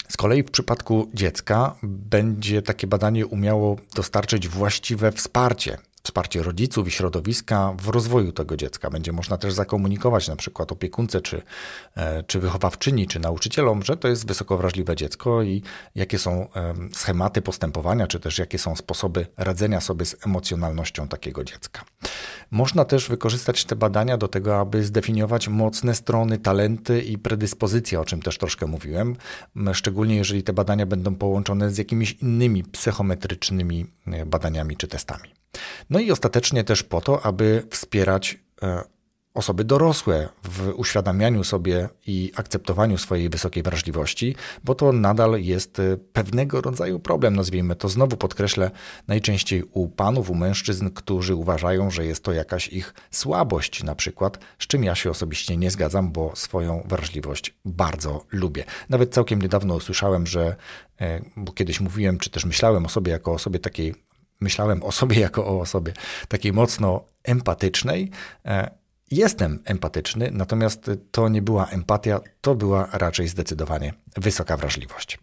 Z 0.09 0.17
kolei 0.17 0.43
w 0.43 0.51
przypadku 0.51 1.09
dziecka 1.13 1.75
będzie 1.83 2.61
takie 2.61 2.87
badanie 2.87 3.25
umiało 3.25 3.75
dostarczyć 3.95 4.47
właściwe 4.47 5.11
wsparcie 5.11 5.77
wsparcie 6.05 6.43
rodziców 6.43 6.87
i 6.87 6.91
środowiska 6.91 7.73
w 7.81 7.87
rozwoju 7.87 8.31
tego 8.31 8.57
dziecka. 8.57 8.89
Będzie 8.89 9.11
można 9.11 9.37
też 9.37 9.53
zakomunikować 9.53 10.27
na 10.27 10.35
przykład 10.35 10.71
opiekunce, 10.71 11.21
czy, 11.21 11.41
e, 11.95 12.23
czy 12.23 12.39
wychowawczyni, 12.39 13.07
czy 13.07 13.19
nauczycielom, 13.19 13.83
że 13.83 13.97
to 13.97 14.07
jest 14.07 14.27
wysoko 14.27 14.57
wrażliwe 14.57 14.95
dziecko 14.95 15.43
i 15.43 15.61
jakie 15.95 16.19
są 16.19 16.47
schematy 16.93 17.41
postępowania, 17.41 18.07
czy 18.07 18.19
też 18.19 18.37
jakie 18.37 18.59
są 18.59 18.75
sposoby 18.75 19.27
radzenia 19.37 19.81
sobie 19.81 20.05
z 20.05 20.25
emocjonalnością 20.25 21.07
takiego 21.07 21.43
dziecka. 21.43 21.85
Można 22.51 22.85
też 22.85 23.09
wykorzystać 23.09 23.65
te 23.65 23.75
badania 23.75 24.17
do 24.17 24.27
tego, 24.27 24.59
aby 24.59 24.83
zdefiniować 24.83 25.47
mocne 25.47 25.95
strony, 25.95 26.37
talenty 26.37 27.01
i 27.01 27.17
predyspozycje, 27.17 27.99
o 27.99 28.05
czym 28.05 28.21
też 28.21 28.37
troszkę 28.37 28.67
mówiłem, 28.67 29.15
szczególnie 29.73 30.15
jeżeli 30.15 30.43
te 30.43 30.53
badania 30.53 30.85
będą 30.85 31.15
połączone 31.15 31.71
z 31.71 31.77
jakimiś 31.77 32.11
innymi 32.11 32.63
psychometrycznymi 32.63 33.85
e, 34.07 34.25
badaniami 34.25 34.77
czy 34.77 34.87
testami. 34.87 35.29
No 35.89 35.99
i 35.99 36.11
ostatecznie 36.11 36.63
też 36.63 36.83
po 36.83 37.01
to, 37.01 37.25
aby 37.25 37.63
wspierać 37.69 38.39
e, 38.63 38.95
osoby 39.35 39.63
dorosłe 39.63 40.29
w 40.43 40.73
uświadamianiu 40.75 41.43
sobie 41.43 41.89
i 42.07 42.31
akceptowaniu 42.35 42.97
swojej 42.97 43.29
wysokiej 43.29 43.63
wrażliwości, 43.63 44.35
bo 44.63 44.75
to 44.75 44.91
nadal 44.91 45.41
jest 45.41 45.79
e, 45.79 45.97
pewnego 46.13 46.61
rodzaju 46.61 46.99
problem, 46.99 47.35
nazwijmy 47.35 47.75
to. 47.75 47.89
Znowu 47.89 48.17
podkreślę, 48.17 48.71
najczęściej 49.07 49.63
u 49.71 49.87
panów, 49.87 50.29
u 50.29 50.35
mężczyzn, 50.35 50.89
którzy 50.89 51.35
uważają, 51.35 51.91
że 51.91 52.05
jest 52.05 52.23
to 52.23 52.33
jakaś 52.33 52.67
ich 52.67 52.93
słabość, 53.11 53.83
na 53.83 53.95
przykład, 53.95 54.39
z 54.59 54.67
czym 54.67 54.83
ja 54.83 54.95
się 54.95 55.09
osobiście 55.09 55.57
nie 55.57 55.71
zgadzam, 55.71 56.11
bo 56.11 56.35
swoją 56.35 56.83
wrażliwość 56.87 57.53
bardzo 57.65 58.25
lubię. 58.31 58.63
Nawet 58.89 59.13
całkiem 59.13 59.41
niedawno 59.41 59.75
usłyszałem, 59.75 60.27
że, 60.27 60.55
e, 61.01 61.21
bo 61.37 61.51
kiedyś 61.51 61.79
mówiłem, 61.79 62.17
czy 62.17 62.29
też 62.29 62.45
myślałem 62.45 62.85
o 62.85 62.89
sobie 62.89 63.11
jako 63.11 63.33
o 63.33 63.39
sobie 63.39 63.59
takiej 63.59 64.04
myślałem 64.39 64.83
o 64.83 64.91
sobie 64.91 65.19
jako 65.19 65.45
o 65.45 65.59
osobie 65.59 65.93
takiej 66.27 66.53
mocno 66.53 67.05
empatycznej. 67.23 68.11
E, 68.45 68.71
jestem 69.11 69.59
empatyczny, 69.65 70.29
natomiast 70.31 70.91
to 71.11 71.29
nie 71.29 71.41
była 71.41 71.67
empatia, 71.67 72.19
to 72.41 72.55
była 72.55 72.89
raczej 72.91 73.27
zdecydowanie 73.27 73.93
wysoka 74.17 74.57
wrażliwość. 74.57 75.19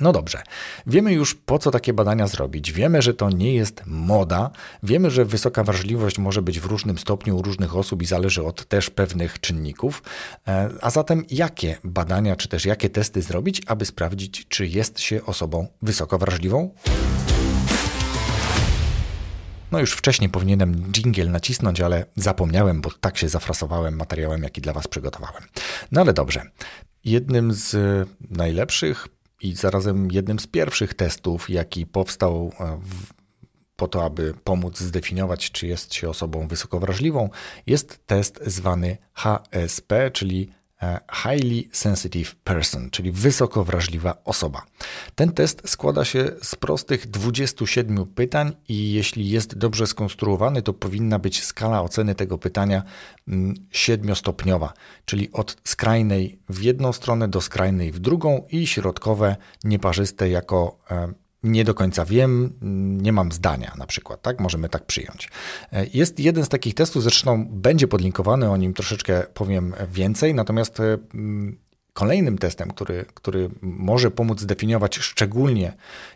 No 0.00 0.12
dobrze, 0.12 0.42
wiemy 0.86 1.12
już 1.12 1.34
po 1.34 1.58
co 1.58 1.70
takie 1.70 1.92
badania 1.92 2.26
zrobić. 2.26 2.72
Wiemy, 2.72 3.02
że 3.02 3.14
to 3.14 3.30
nie 3.30 3.54
jest 3.54 3.82
moda. 3.86 4.50
Wiemy, 4.82 5.10
że 5.10 5.24
wysoka 5.24 5.64
wrażliwość 5.64 6.18
może 6.18 6.42
być 6.42 6.60
w 6.60 6.64
różnym 6.64 6.98
stopniu 6.98 7.36
u 7.36 7.42
różnych 7.42 7.76
osób 7.76 8.02
i 8.02 8.06
zależy 8.06 8.44
od 8.44 8.68
też 8.68 8.90
pewnych 8.90 9.40
czynników. 9.40 10.02
E, 10.48 10.70
a 10.80 10.90
zatem 10.90 11.24
jakie 11.30 11.78
badania 11.84 12.36
czy 12.36 12.48
też 12.48 12.64
jakie 12.64 12.90
testy 12.90 13.22
zrobić, 13.22 13.62
aby 13.66 13.84
sprawdzić, 13.84 14.48
czy 14.48 14.66
jest 14.66 15.00
się 15.00 15.24
osobą 15.24 15.66
wysoko 15.82 16.18
wrażliwą? 16.18 16.70
No 19.72 19.78
już 19.78 19.92
wcześniej 19.92 20.30
powinienem 20.30 20.92
jingle 20.92 21.24
nacisnąć, 21.24 21.80
ale 21.80 22.06
zapomniałem, 22.16 22.80
bo 22.80 22.90
tak 23.00 23.18
się 23.18 23.28
zafrasowałem 23.28 23.96
materiałem, 23.96 24.42
jaki 24.42 24.60
dla 24.60 24.72
Was 24.72 24.88
przygotowałem. 24.88 25.42
No 25.92 26.00
ale 26.00 26.12
dobrze. 26.12 26.42
Jednym 27.04 27.52
z 27.52 27.76
najlepszych 28.30 29.08
i 29.42 29.54
zarazem 29.54 30.08
jednym 30.10 30.38
z 30.38 30.46
pierwszych 30.46 30.94
testów, 30.94 31.50
jaki 31.50 31.86
powstał 31.86 32.52
e, 32.60 32.80
po 33.76 33.88
to, 33.88 34.04
aby 34.04 34.34
pomóc 34.44 34.78
zdefiniować, 34.78 35.50
czy 35.50 35.66
jest 35.66 35.94
się 35.94 36.08
osobą 36.08 36.48
wysoko 36.48 36.80
wrażliwą, 36.80 37.30
jest 37.66 38.06
test 38.06 38.40
zwany 38.46 38.96
HSP, 39.14 40.10
czyli 40.10 40.50
E, 40.50 40.57
highly 41.22 41.64
Sensitive 41.72 42.34
Person, 42.44 42.90
czyli 42.90 43.12
wysoko 43.12 43.64
wrażliwa 43.64 44.16
osoba. 44.24 44.62
Ten 45.14 45.32
test 45.32 45.62
składa 45.70 46.04
się 46.04 46.30
z 46.42 46.56
prostych 46.56 47.06
27 47.06 48.06
pytań 48.06 48.52
i 48.68 48.92
jeśli 48.92 49.30
jest 49.30 49.58
dobrze 49.58 49.86
skonstruowany, 49.86 50.62
to 50.62 50.72
powinna 50.72 51.18
być 51.18 51.44
skala 51.44 51.82
oceny 51.82 52.14
tego 52.14 52.38
pytania 52.38 52.82
mm, 53.28 53.54
siedmiostopniowa, 53.70 54.72
czyli 55.04 55.32
od 55.32 55.56
skrajnej 55.64 56.38
w 56.48 56.62
jedną 56.62 56.92
stronę 56.92 57.28
do 57.28 57.40
skrajnej 57.40 57.92
w 57.92 57.98
drugą 57.98 58.46
i 58.50 58.66
środkowe 58.66 59.36
nieparzyste 59.64 60.28
jako 60.28 60.78
e, 60.90 61.12
nie 61.42 61.64
do 61.64 61.74
końca 61.74 62.04
wiem, 62.04 62.52
nie 63.02 63.12
mam 63.12 63.32
zdania 63.32 63.74
na 63.78 63.86
przykład, 63.86 64.22
tak? 64.22 64.40
Możemy 64.40 64.68
tak 64.68 64.86
przyjąć. 64.86 65.28
E, 65.72 65.86
jest 65.94 66.20
jeden 66.20 66.44
z 66.44 66.48
takich 66.48 66.74
testów, 66.74 67.02
zresztą 67.02 67.46
będzie 67.50 67.88
podlinkowany, 67.88 68.50
o 68.50 68.56
nim 68.56 68.74
troszeczkę 68.74 69.22
powiem 69.34 69.74
więcej, 69.92 70.34
natomiast 70.34 70.80
e, 70.80 70.98
kolejnym 71.92 72.38
testem, 72.38 72.70
który, 72.70 73.04
który 73.14 73.50
może 73.62 74.10
pomóc 74.10 74.40
zdefiniować 74.40 74.98
szczególnie, 74.98 75.72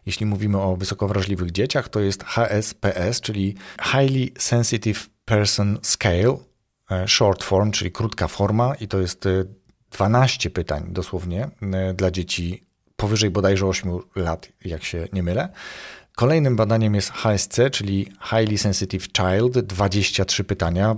jeśli 0.06 0.26
mówimy 0.26 0.60
o 0.60 0.76
wysoko 0.76 1.08
wrażliwych 1.08 1.50
dzieciach, 1.50 1.88
to 1.88 2.00
jest 2.00 2.24
HSPS, 2.24 3.20
czyli 3.20 3.54
Highly 3.82 4.28
Sensitive 4.38 5.08
Person 5.24 5.78
Scale, 5.82 6.36
e, 6.90 7.08
short 7.08 7.42
form, 7.44 7.70
czyli 7.70 7.92
krótka 7.92 8.28
forma 8.28 8.74
i 8.74 8.88
to 8.88 9.00
jest 9.00 9.28
12 9.90 10.50
pytań 10.50 10.84
dosłownie 10.88 11.48
dla 11.94 12.10
dzieci 12.10 12.71
powyżej 13.02 13.30
bodajże 13.30 13.66
8 13.66 13.98
lat, 14.16 14.48
jak 14.64 14.84
się 14.84 15.08
nie 15.12 15.22
mylę. 15.22 15.48
Kolejnym 16.16 16.56
badaniem 16.56 16.94
jest 16.94 17.10
HSC, 17.10 17.58
czyli 17.72 18.12
Highly 18.22 18.58
Sensitive 18.58 19.08
Child, 19.16 19.58
23 19.58 20.44
pytania. 20.44 20.96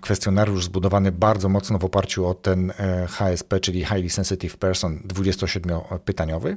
Kwestionariusz 0.00 0.64
zbudowany 0.64 1.12
bardzo 1.12 1.48
mocno 1.48 1.78
w 1.78 1.84
oparciu 1.84 2.26
o 2.26 2.34
ten 2.34 2.70
e, 2.70 3.06
HSP, 3.06 3.60
czyli 3.60 3.84
Highly 3.84 4.10
Sensitive 4.10 4.56
Person, 4.56 5.02
27-pytaniowy. 5.08 6.56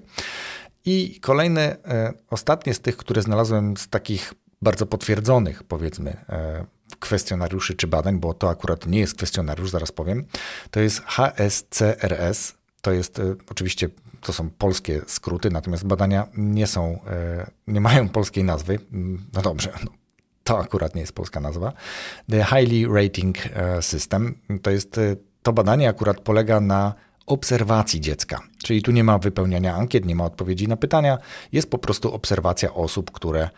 I 0.86 1.20
kolejne, 1.22 1.62
e, 1.86 2.13
ostatnie 2.29 2.74
z 2.74 2.79
tych, 2.79 2.98
które 2.98 3.22
znalazłem 3.22 3.77
z 3.77 3.88
takich 3.88 4.34
bardzo 4.62 4.86
potwierdzonych, 4.86 5.63
powiedzmy, 5.63 6.18
e, 6.29 6.65
kwestionariuszy 7.00 7.74
czy 7.74 7.88
badań, 7.88 8.20
bo 8.20 8.34
to 8.34 8.50
akurat 8.50 8.88
nie 8.88 9.00
jest 9.00 9.15
kwestionariusz, 9.15 9.70
zaraz 9.70 9.91
powiem, 9.91 10.25
to 10.72 10.79
jest 10.79 11.01
HSCRS. 11.06 12.53
To 12.82 12.91
jest 12.91 13.22
oczywiście 13.51 13.89
to 14.21 14.33
są 14.33 14.49
polskie 14.49 15.01
skróty, 15.07 15.49
natomiast 15.49 15.85
badania 15.85 16.27
nie 16.38 16.67
są, 16.67 16.99
e, 17.07 17.51
nie 17.67 17.81
mają 17.81 18.09
polskiej 18.09 18.43
nazwy. 18.43 18.79
No 19.33 19.41
dobrze, 19.41 19.71
no, 19.85 19.91
to 20.43 20.59
akurat 20.59 20.95
nie 20.95 21.01
jest 21.01 21.13
polska 21.13 21.39
nazwa. 21.39 21.73
The 22.29 22.43
Highly 22.43 22.93
Rating 22.93 23.38
e, 23.53 23.81
System 23.81 24.35
to 24.61 24.71
jest 24.71 24.97
e, 24.97 25.15
to 25.41 25.53
badanie 25.53 25.89
akurat 25.89 26.19
polega 26.19 26.59
na 26.59 26.93
obserwacji 27.25 28.01
dziecka. 28.01 28.39
Czyli 28.63 28.81
tu 28.81 28.91
nie 28.91 29.03
ma 29.03 29.17
wypełniania 29.17 29.75
ankiet, 29.75 30.05
nie 30.05 30.15
ma 30.15 30.25
odpowiedzi 30.25 30.67
na 30.67 30.77
pytania, 30.77 31.17
jest 31.51 31.69
po 31.69 31.77
prostu 31.77 32.13
obserwacja 32.13 32.73
osób, 32.73 33.11
które 33.11 33.49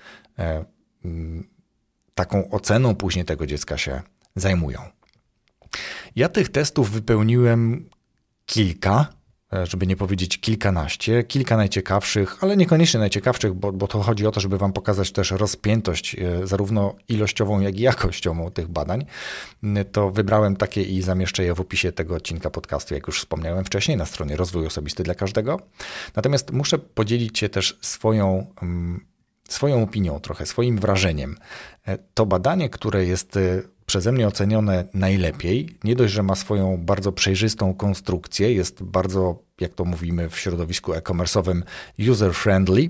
mm, 1.06 1.48
taką 2.15 2.50
oceną 2.50 2.96
później 2.96 3.25
tego 3.25 3.46
dziecka 3.46 3.77
się 3.77 4.01
zajmują. 4.36 4.80
Ja 6.15 6.30
tych 6.30 6.50
testów 6.50 6.91
wypełniłem 6.91 7.89
kilka 8.46 9.08
żeby 9.63 9.88
nie 9.88 9.96
powiedzieć 9.96 10.38
kilkanaście, 10.38 11.24
kilka 11.24 11.58
najciekawszych, 11.58 12.43
ale 12.43 12.58
niekoniecznie 12.58 13.00
najciekawszych, 13.00 13.53
bo, 13.53 13.72
bo 13.72 13.88
to 13.88 14.01
chodzi 14.01 14.27
o 14.27 14.31
to, 14.31 14.39
żeby 14.39 14.58
Wam 14.58 14.74
pokazać 14.74 15.12
też 15.12 15.31
rozpiętość, 15.31 16.15
e, 16.15 16.48
zarówno 16.48 16.96
ilościową, 17.08 17.60
jak 17.60 17.79
i 17.79 17.81
jakościową 17.81 18.51
tych 18.51 18.67
badań. 18.67 19.05
E, 19.63 19.86
to 19.86 20.12
wybrałem 20.12 20.55
takie 20.55 20.84
i 20.84 21.01
zamieszczę 21.01 21.43
je 21.43 21.53
w 21.53 21.60
opisie 21.60 21.91
tego 21.91 22.15
odcinka 22.15 22.50
podcastu, 22.50 22.93
jak 22.93 23.08
już 23.08 23.20
wspomniałem 23.20 23.65
wcześniej, 23.65 23.98
na 23.98 24.05
stronie 24.05 24.38
Rozwój 24.38 24.67
Osobisty 24.67 25.03
dla 25.03 25.15
Każdego. 25.15 25.60
Natomiast 26.15 26.51
muszę 26.51 26.79
podzielić 26.79 27.39
się 27.39 27.50
też 27.50 27.77
swoją. 27.81 28.46
Mm, 28.62 29.05
swoją 29.50 29.84
opinią, 29.84 30.20
trochę 30.20 30.46
swoim 30.46 30.77
wrażeniem. 30.77 31.38
To 32.13 32.25
badanie, 32.25 32.70
które 32.70 33.05
jest 33.05 33.39
przeze 33.92 34.12
mnie 34.12 34.28
ocenione 34.28 34.86
najlepiej. 34.94 35.76
Nie 35.84 35.96
dość, 35.96 36.14
że 36.14 36.24
ma 36.24 36.36
swoją 36.36 36.78
bardzo 36.78 37.12
przejrzystą 37.12 37.74
konstrukcję, 37.74 38.54
jest 38.54 38.84
bardzo, 38.84 39.40
jak 39.60 39.74
to 39.74 39.86
mówimy 39.86 40.30
w 40.30 40.40
środowisku 40.40 40.94
e-commerce'owym, 40.94 41.62
user-friendly, 42.00 42.90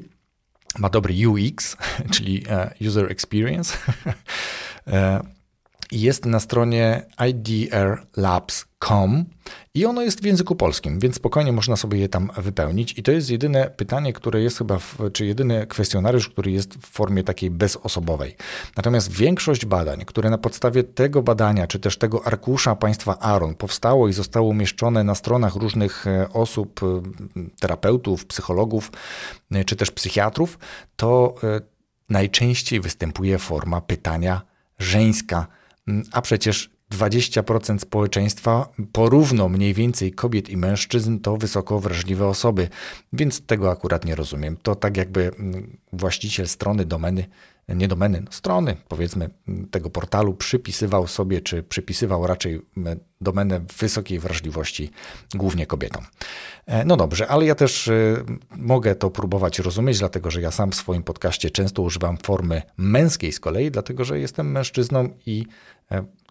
ma 0.80 0.90
dobry 0.90 1.28
UX, 1.28 1.78
czyli 2.14 2.44
e, 2.50 2.74
user 2.88 3.12
experience. 3.12 3.78
Jest 5.92 6.26
na 6.26 6.40
stronie 6.40 7.06
idrlabs.com 7.30 9.26
i 9.74 9.86
ono 9.86 10.02
jest 10.02 10.22
w 10.22 10.26
języku 10.26 10.56
polskim, 10.56 11.00
więc 11.00 11.16
spokojnie 11.16 11.52
można 11.52 11.76
sobie 11.76 12.00
je 12.00 12.10
tam 12.10 12.30
wypełnić. 12.38 12.98
I 12.98 13.04
to 13.04 13.12
jest 13.12 13.30
jedyne 13.30 13.70
pytanie, 13.78 14.14
które 14.14 14.42
jest 14.42 14.58
chyba, 14.58 14.80
w, 14.80 14.98
czy 15.14 15.26
jedyny 15.26 15.68
kwestionariusz, 15.68 16.30
który 16.30 16.52
jest 16.52 16.74
w 16.74 16.86
formie 16.86 17.24
takiej 17.24 17.50
bezosobowej. 17.50 18.36
Natomiast 18.78 19.12
większość 19.12 19.66
badań, 19.66 20.06
które 20.06 20.30
na 20.30 20.38
podstawie 20.38 20.84
tego 20.84 21.22
badania, 21.22 21.68
czy 21.68 21.80
też 21.80 21.98
tego 21.98 22.26
arkusza 22.26 22.76
państwa 22.76 23.20
Aaron 23.20 23.56
powstało 23.56 24.08
i 24.08 24.14
zostało 24.14 24.48
umieszczone 24.48 25.04
na 25.04 25.16
stronach 25.16 25.56
różnych 25.56 26.08
e, 26.08 26.30
osób, 26.34 26.82
e, 26.84 27.02
terapeutów, 27.60 28.26
psychologów, 28.26 28.92
e, 29.52 29.66
czy 29.66 29.76
też 29.76 29.92
psychiatrów, 29.92 30.60
to 30.96 31.36
najczęściej 32.10 32.80
występuje 32.80 33.38
forma 33.38 33.82
pytania 33.82 34.42
żeńska, 34.80 35.48
a 36.12 36.22
przecież 36.22 36.70
20% 36.92 37.80
społeczeństwa, 37.80 38.70
porówno 38.92 39.50
mniej 39.50 39.74
więcej 39.74 40.12
kobiet 40.12 40.50
i 40.50 40.58
mężczyzn, 40.58 41.20
to 41.20 41.38
wysoko 41.38 41.80
wrażliwe 41.80 42.28
osoby, 42.28 42.70
więc 43.14 43.46
tego 43.46 43.72
akurat 43.72 44.06
nie 44.06 44.16
rozumiem. 44.16 44.58
To 44.64 44.76
tak 44.76 44.98
jakby 44.98 45.32
mm, 45.40 45.78
właściciel 45.94 46.48
strony 46.48 46.86
domeny 46.86 47.26
nie 47.76 47.88
domeny, 47.88 48.22
no 48.26 48.32
strony, 48.32 48.76
powiedzmy, 48.88 49.30
tego 49.72 49.90
portalu 49.90 50.34
przypisywał 50.34 51.08
sobie, 51.08 51.42
czy 51.42 51.64
przypisywał 51.64 52.28
raczej 52.28 52.62
domenę 53.22 53.62
wysokiej 53.80 54.20
wrażliwości 54.20 54.92
głównie 55.36 55.66
kobietom. 55.66 56.06
E, 56.66 56.86
no 56.86 56.98
dobrze, 56.98 57.28
ale 57.28 57.46
ja 57.46 57.56
też 57.56 57.88
e, 57.88 58.24
mogę 58.56 58.96
to 58.96 59.10
próbować 59.10 59.60
rozumieć, 59.60 60.00
dlatego 60.00 60.32
że 60.32 60.42
ja 60.42 60.52
sam 60.52 60.72
w 60.72 60.76
swoim 60.76 61.04
podcaście 61.04 61.50
często 61.50 61.82
używam 61.82 62.18
formy 62.18 62.62
męskiej 62.78 63.32
z 63.32 63.40
kolei, 63.40 63.72
dlatego 63.72 64.06
że 64.06 64.20
jestem 64.20 64.52
mężczyzną 64.52 65.10
i 65.26 65.46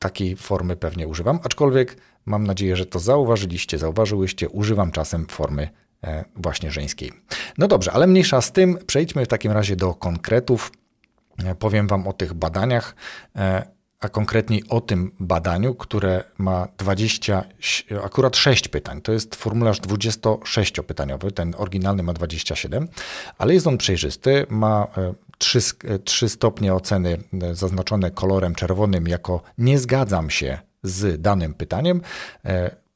takiej 0.00 0.37
formy 0.37 0.76
pewnie 0.76 1.09
używam, 1.09 1.40
aczkolwiek 1.45 1.97
mam 2.26 2.47
nadzieję, 2.47 2.76
że 2.76 2.87
to 2.87 2.99
zauważyliście, 2.99 3.79
zauważyłyście, 3.79 4.49
używam 4.49 4.93
czasem 4.93 5.26
formy 5.26 5.69
właśnie 6.37 6.71
żeńskiej. 6.71 7.12
No 7.59 7.69
dobrze, 7.69 7.93
ale 7.93 8.07
mniejsza 8.07 8.40
z 8.40 8.52
tym, 8.52 8.79
przejdźmy 8.87 9.25
w 9.25 9.29
takim 9.29 9.52
razie 9.52 9.76
do 9.76 9.95
konkretów. 9.95 10.73
Powiem 11.59 11.87
Wam 11.88 12.09
o 12.09 12.12
tych 12.12 12.35
badaniach, 12.35 12.95
e, 13.37 13.79
a 14.00 14.09
konkretniej 14.09 14.62
o 14.69 14.80
tym 14.80 15.12
badaniu, 15.21 15.75
które 15.75 16.25
ma 16.38 16.69
20, 16.78 17.45
akurat 18.04 18.37
6 18.37 18.69
pytań. 18.69 19.00
To 19.00 19.12
jest 19.12 19.35
formularz 19.35 19.80
26-pytaniowy, 19.80 21.33
ten 21.33 21.54
oryginalny 21.59 22.02
ma 22.02 22.12
27, 22.12 22.88
ale 23.38 23.54
jest 23.54 23.66
on 23.66 23.78
przejrzysty, 23.78 24.47
ma 24.50 24.87
3, 25.38 25.59
e, 25.85 25.99
3 25.99 26.26
e, 26.26 26.28
stopnie 26.28 26.75
oceny 26.75 27.19
zaznaczone 27.52 28.11
kolorem 28.11 28.54
czerwonym 28.54 29.09
jako 29.09 29.42
nie 29.59 29.78
zgadzam 29.78 30.30
się 30.30 30.59
z 30.83 31.23
danym 31.23 31.54
pytaniem. 31.54 32.00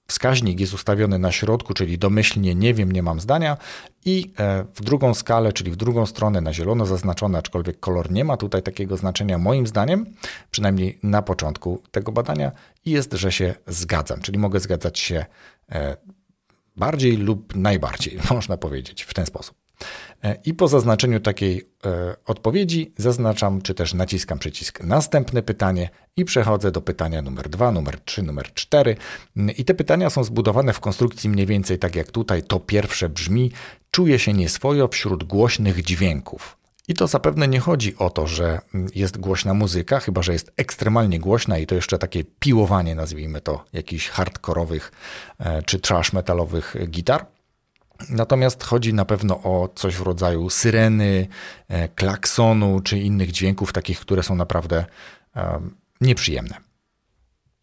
Wskaźnik 0.07 0.61
jest 0.61 0.75
ustawiony 0.75 1.19
na 1.19 1.33
środku, 1.33 1.75
czyli 1.75 1.99
domyślnie 1.99 2.55
nie 2.55 2.75
wiem, 2.75 2.93
nie 2.93 3.03
mam 3.03 3.21
zdania, 3.21 3.57
i 4.05 4.33
e, 4.39 4.65
w 4.75 4.81
drugą 4.85 5.15
skalę, 5.15 5.53
czyli 5.53 5.71
w 5.71 5.77
drugą 5.77 6.07
stronę 6.07 6.41
na 6.41 6.53
zielono 6.53 6.87
zaznaczone, 6.87 7.39
aczkolwiek 7.39 7.81
kolor 7.81 8.11
nie 8.11 8.25
ma 8.25 8.37
tutaj 8.37 8.63
takiego 8.63 8.97
znaczenia, 8.97 9.39
moim 9.39 9.67
zdaniem, 9.67 10.07
przynajmniej 10.51 10.99
na 11.03 11.23
początku 11.23 11.83
tego 11.91 12.13
badania, 12.13 12.53
jest, 12.87 13.13
że 13.13 13.33
się 13.33 13.55
zgadzam, 13.67 14.21
czyli 14.21 14.39
mogę 14.39 14.61
zgadzać 14.61 14.99
się 14.99 15.25
e, 15.73 15.97
bardziej 16.77 17.17
lub 17.17 17.57
najbardziej, 17.57 18.19
można 18.31 18.57
powiedzieć 18.57 19.03
w 19.03 19.15
ten 19.15 19.27
sposób. 19.27 19.57
E, 20.25 20.37
I 20.45 20.55
po 20.55 20.69
zaznaczeniu 20.69 21.21
takiej 21.21 21.69
e, 21.87 22.17
odpowiedzi 22.27 22.93
zaznaczam, 22.97 23.63
czy 23.63 23.75
też 23.75 23.95
naciskam 23.95 24.39
przycisk 24.39 24.83
następne 24.83 25.43
pytanie 25.43 25.91
i 26.17 26.25
przechodzę 26.25 26.73
do 26.73 26.81
pytania 26.81 27.23
numer 27.23 27.49
2, 27.49 27.73
numer 27.73 28.01
3, 28.01 28.23
numer 28.23 28.55
4. 28.55 28.97
I 29.57 29.65
te 29.65 29.75
pytania 29.75 30.11
są 30.11 30.25
zbudowane 30.25 30.73
w 30.73 30.81
konstrukcji 30.81 31.31
mniej 31.31 31.47
więcej 31.47 31.79
tak 31.79 31.97
jak 31.97 32.11
tutaj. 32.11 32.43
To 32.43 32.61
pierwsze 32.61 33.09
brzmi: 33.09 33.53
czuję 33.91 34.19
się 34.19 34.33
nieswojo 34.33 34.89
wśród 34.89 35.25
głośnych 35.25 35.83
dźwięków. 35.83 36.57
I 36.89 36.95
to 36.95 37.07
zapewne 37.07 37.49
nie 37.49 37.61
chodzi 37.61 37.97
o 37.97 38.11
to, 38.11 38.27
że 38.27 38.61
jest 38.95 39.19
głośna 39.19 39.55
muzyka, 39.55 40.01
chyba 40.01 40.23
że 40.23 40.33
jest 40.33 40.53
ekstremalnie 40.57 41.19
głośna 41.19 41.59
i 41.59 41.67
to 41.67 41.75
jeszcze 41.75 41.99
takie 41.99 42.25
piłowanie, 42.25 42.95
nazwijmy 42.95 43.41
to, 43.41 43.65
jakichś 43.73 44.09
hardkorowych 44.09 44.93
e, 45.39 45.63
czy 45.63 45.81
trash 45.81 46.13
metalowych 46.13 46.77
gitar. 46.89 47.27
Natomiast 48.09 48.65
chodzi 48.65 48.95
na 48.95 49.05
pewno 49.05 49.43
o 49.43 49.69
coś 49.75 49.97
w 49.97 50.03
rodzaju 50.03 50.51
syreny, 50.51 51.29
e, 51.69 51.89
klaksonu 51.89 52.81
czy 52.81 52.99
innych 52.99 53.33
dźwięków, 53.33 53.73
takich, 53.73 54.01
które 54.01 54.23
są 54.23 54.35
naprawdę 54.35 54.85
nieprzyjemne. 56.01 56.57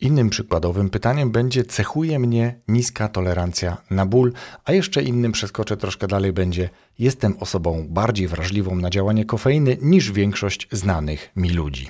Innym 0.01 0.29
przykładowym 0.29 0.89
pytaniem 0.89 1.31
będzie: 1.31 1.63
cechuje 1.63 2.19
mnie 2.19 2.60
niska 2.67 3.07
tolerancja 3.07 3.77
na 3.89 4.05
ból, 4.05 4.33
a 4.65 4.71
jeszcze 4.74 5.03
innym 5.03 5.31
przeskoczę 5.31 5.77
troszkę 5.77 6.07
dalej 6.07 6.33
będzie: 6.33 6.69
jestem 7.00 7.38
osobą 7.39 7.86
bardziej 7.89 8.27
wrażliwą 8.27 8.75
na 8.75 8.89
działanie 8.89 9.25
kofeiny 9.25 9.77
niż 9.81 10.12
większość 10.12 10.67
znanych 10.71 11.29
mi 11.36 11.50
ludzi. 11.50 11.89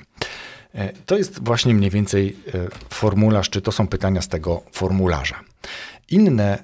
E, 0.74 0.92
to 0.92 1.18
jest 1.18 1.44
właśnie 1.44 1.74
mniej 1.74 1.90
więcej 1.90 2.36
e, 2.54 2.68
formularz, 2.88 3.50
czy 3.50 3.62
to 3.62 3.72
są 3.72 3.86
pytania 3.86 4.22
z 4.22 4.28
tego 4.28 4.62
formularza. 4.72 5.40
Inne 6.12 6.58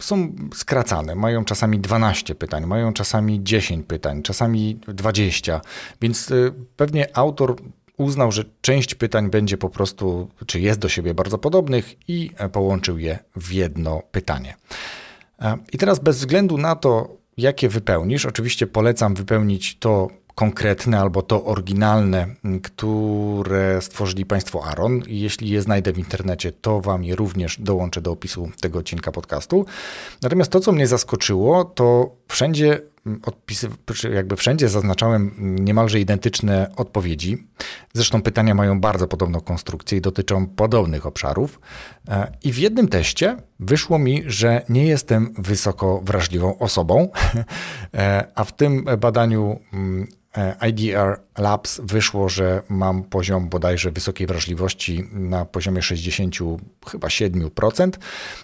są 0.00 0.34
skracane, 0.54 1.14
mają 1.14 1.44
czasami 1.44 1.78
12 1.78 2.34
pytań, 2.34 2.66
mają 2.66 2.92
czasami 2.92 3.44
10 3.44 3.86
pytań, 3.86 4.22
czasami 4.22 4.80
20, 4.88 5.60
więc 6.00 6.30
y, 6.30 6.52
pewnie 6.76 7.16
autor 7.16 7.56
uznał, 7.98 8.32
że 8.32 8.44
część 8.60 8.94
pytań 8.94 9.30
będzie 9.30 9.58
po 9.58 9.70
prostu, 9.70 10.28
czy 10.46 10.60
jest 10.60 10.80
do 10.80 10.88
siebie 10.88 11.14
bardzo 11.14 11.38
podobnych 11.38 12.08
i 12.08 12.30
e, 12.36 12.48
połączył 12.48 12.98
je 12.98 13.18
w 13.36 13.52
jedno 13.52 14.02
pytanie. 14.12 14.56
E, 15.40 15.58
I 15.72 15.78
teraz 15.78 15.98
bez 15.98 16.18
względu 16.18 16.58
na 16.58 16.76
to, 16.76 17.16
jakie 17.36 17.68
wypełnisz, 17.68 18.26
oczywiście 18.26 18.66
polecam 18.66 19.14
wypełnić 19.14 19.78
to 19.78 20.08
konkretne 20.38 21.00
albo 21.00 21.22
to 21.22 21.44
oryginalne, 21.44 22.26
które 22.62 23.82
stworzyli 23.82 24.26
Państwo 24.26 24.64
Aaron. 24.64 25.02
Jeśli 25.06 25.50
je 25.50 25.62
znajdę 25.62 25.92
w 25.92 25.98
internecie, 25.98 26.52
to 26.52 26.80
Wam 26.80 27.04
je 27.04 27.16
również 27.16 27.60
dołączę 27.60 28.00
do 28.00 28.12
opisu 28.12 28.50
tego 28.60 28.78
odcinka 28.78 29.12
podcastu. 29.12 29.66
Natomiast 30.22 30.50
to, 30.50 30.60
co 30.60 30.72
mnie 30.72 30.86
zaskoczyło, 30.86 31.64
to 31.64 32.10
wszędzie 32.28 32.80
jakby 34.14 34.36
wszędzie 34.36 34.68
zaznaczałem 34.68 35.34
niemalże 35.38 36.00
identyczne 36.00 36.70
odpowiedzi. 36.76 37.46
Zresztą 37.92 38.22
pytania 38.22 38.54
mają 38.54 38.80
bardzo 38.80 39.08
podobną 39.08 39.40
konstrukcję 39.40 39.98
i 39.98 40.00
dotyczą 40.00 40.46
podobnych 40.46 41.06
obszarów. 41.06 41.60
E, 42.08 42.32
I 42.44 42.52
w 42.52 42.58
jednym 42.58 42.88
teście 42.88 43.36
wyszło 43.60 43.98
mi, 43.98 44.22
że 44.26 44.62
nie 44.68 44.86
jestem 44.86 45.34
wysoko 45.38 46.00
wrażliwą 46.04 46.58
osobą, 46.58 47.08
e, 47.94 48.24
a 48.34 48.44
w 48.44 48.56
tym 48.56 48.84
badaniu 48.98 49.60
mm, 49.72 50.06
e, 50.36 50.68
IDR 50.68 51.20
Labs 51.38 51.80
wyszło, 51.84 52.28
że 52.28 52.62
mam 52.68 53.02
poziom 53.02 53.48
bodajże 53.48 53.90
wysokiej 53.90 54.26
wrażliwości 54.26 55.08
na 55.12 55.44
poziomie 55.44 55.82
60 55.82 56.34
chyba 56.90 57.08
7%. 57.08 57.90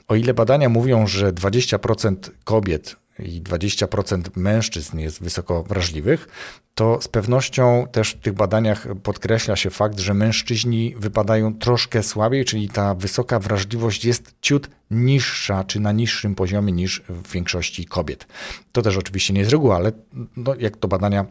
O 0.09 0.14
ile 0.14 0.35
badania 0.35 0.68
mówią, 0.68 1.07
że 1.07 1.33
20% 1.33 2.16
kobiet 2.44 2.96
i 3.18 3.42
20% 3.42 4.37
mężczyzn 4.37 4.98
jest 4.98 5.22
wysoko 5.22 5.62
wrażliwych, 5.62 6.29
to 6.74 7.00
z 7.00 7.09
pewnością 7.09 7.87
też 7.92 8.11
w 8.11 8.20
tych 8.20 8.33
badaniach 8.33 8.87
podkreśla 9.03 9.57
się 9.57 9.70
fakt, 9.70 9.98
że 9.98 10.14
mężczyźni 10.14 10.94
wypadają 10.98 11.55
troszkę 11.55 12.03
słabiej, 12.03 12.44
czyli 12.44 12.68
ta 12.68 12.94
wysoka 12.94 13.38
wrażliwość 13.38 14.05
jest 14.05 14.35
ciut 14.40 14.70
niższa, 14.90 15.64
czy 15.64 15.81
na 15.81 15.92
niższym 15.92 16.35
poziomie 16.35 16.72
niż 16.72 17.03
w 17.09 17.33
większości 17.33 17.85
kobiet. 17.85 18.27
To 18.72 18.83
też 18.83 18.96
oczywiście 18.96 19.33
nie 19.33 19.40
jest 19.40 19.53
reguła, 19.53 19.77
ale 19.77 19.92
no, 20.37 20.55
jak 20.59 20.77
to 20.77 20.88
badania 20.88 21.27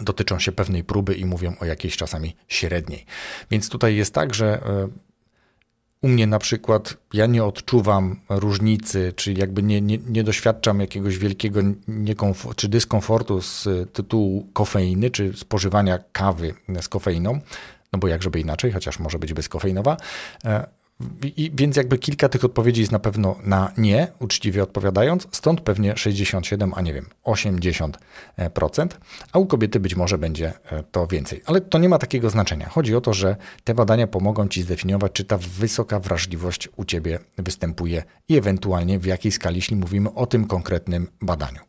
dotyczą 0.00 0.38
się 0.38 0.52
pewnej 0.52 0.84
próby 0.84 1.14
i 1.14 1.24
mówią 1.24 1.54
o 1.60 1.64
jakiejś 1.64 1.96
czasami 1.96 2.36
średniej. 2.48 3.06
Więc 3.50 3.68
tutaj 3.68 3.96
jest 3.96 4.14
tak, 4.14 4.34
że 4.34 4.62
e, 4.66 4.88
u 6.02 6.08
mnie 6.08 6.26
na 6.26 6.38
przykład 6.38 6.96
ja 7.12 7.26
nie 7.26 7.44
odczuwam 7.44 8.20
różnicy, 8.28 9.12
czyli 9.16 9.40
jakby 9.40 9.62
nie, 9.62 9.80
nie, 9.80 9.98
nie 10.08 10.24
doświadczam 10.24 10.80
jakiegoś 10.80 11.18
wielkiego 11.18 11.60
czy 12.56 12.68
dyskomfortu 12.68 13.42
z 13.42 13.68
tytułu 13.92 14.48
kofeiny, 14.52 15.10
czy 15.10 15.32
spożywania 15.36 15.98
kawy 16.12 16.54
z 16.80 16.88
kofeiną, 16.88 17.40
no 17.92 17.98
bo 17.98 18.08
jak 18.08 18.22
żeby 18.22 18.40
inaczej, 18.40 18.72
chociaż 18.72 18.98
może 18.98 19.18
być 19.18 19.32
bezkofeinowa. 19.32 19.96
E, 21.00 21.26
i, 21.26 21.50
więc 21.54 21.76
jakby 21.76 21.98
kilka 21.98 22.28
tych 22.28 22.44
odpowiedzi 22.44 22.80
jest 22.80 22.92
na 22.92 22.98
pewno 22.98 23.36
na 23.44 23.72
nie, 23.76 24.08
uczciwie 24.18 24.62
odpowiadając, 24.62 25.28
stąd 25.32 25.60
pewnie 25.60 25.96
67, 25.96 26.72
a 26.76 26.80
nie 26.80 26.94
wiem, 26.94 27.06
80%, 27.24 27.92
a 29.32 29.38
u 29.38 29.46
kobiety 29.46 29.80
być 29.80 29.96
może 29.96 30.18
będzie 30.18 30.52
e, 30.64 30.82
to 30.82 31.06
więcej. 31.06 31.42
Ale 31.46 31.60
to 31.60 31.78
nie 31.78 31.88
ma 31.88 31.98
takiego 31.98 32.30
znaczenia. 32.30 32.68
Chodzi 32.68 32.94
o 32.94 33.00
to, 33.00 33.12
że 33.12 33.36
te 33.64 33.74
badania 33.74 34.06
pomogą 34.06 34.48
Ci 34.48 34.62
zdefiniować, 34.62 35.12
czy 35.12 35.24
ta 35.24 35.38
wysoka 35.38 36.00
wrażliwość 36.00 36.68
u 36.76 36.84
Ciebie 36.84 37.18
występuje 37.38 38.02
i 38.28 38.36
ewentualnie 38.36 38.98
w 38.98 39.06
jakiej 39.06 39.32
skali, 39.32 39.56
jeśli 39.56 39.76
mówimy 39.76 40.14
o 40.14 40.26
tym 40.26 40.46
konkretnym 40.46 41.08
badaniu. 41.20 41.60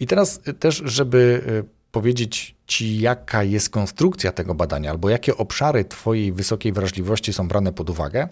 I 0.00 0.06
teraz 0.06 0.40
też, 0.58 0.82
żeby 0.84 1.42
e, 1.62 1.75
powiedzieć 1.90 2.56
Ci, 2.66 3.00
jaka 3.00 3.42
jest 3.42 3.70
konstrukcja 3.70 4.32
tego 4.32 4.54
badania, 4.54 4.90
albo 4.90 5.10
jakie 5.10 5.36
obszary 5.36 5.84
Twojej 5.84 6.32
wysokiej 6.32 6.72
wrażliwości 6.72 7.32
są 7.32 7.48
brane 7.48 7.72
pod 7.72 7.90
uwagę, 7.90 8.28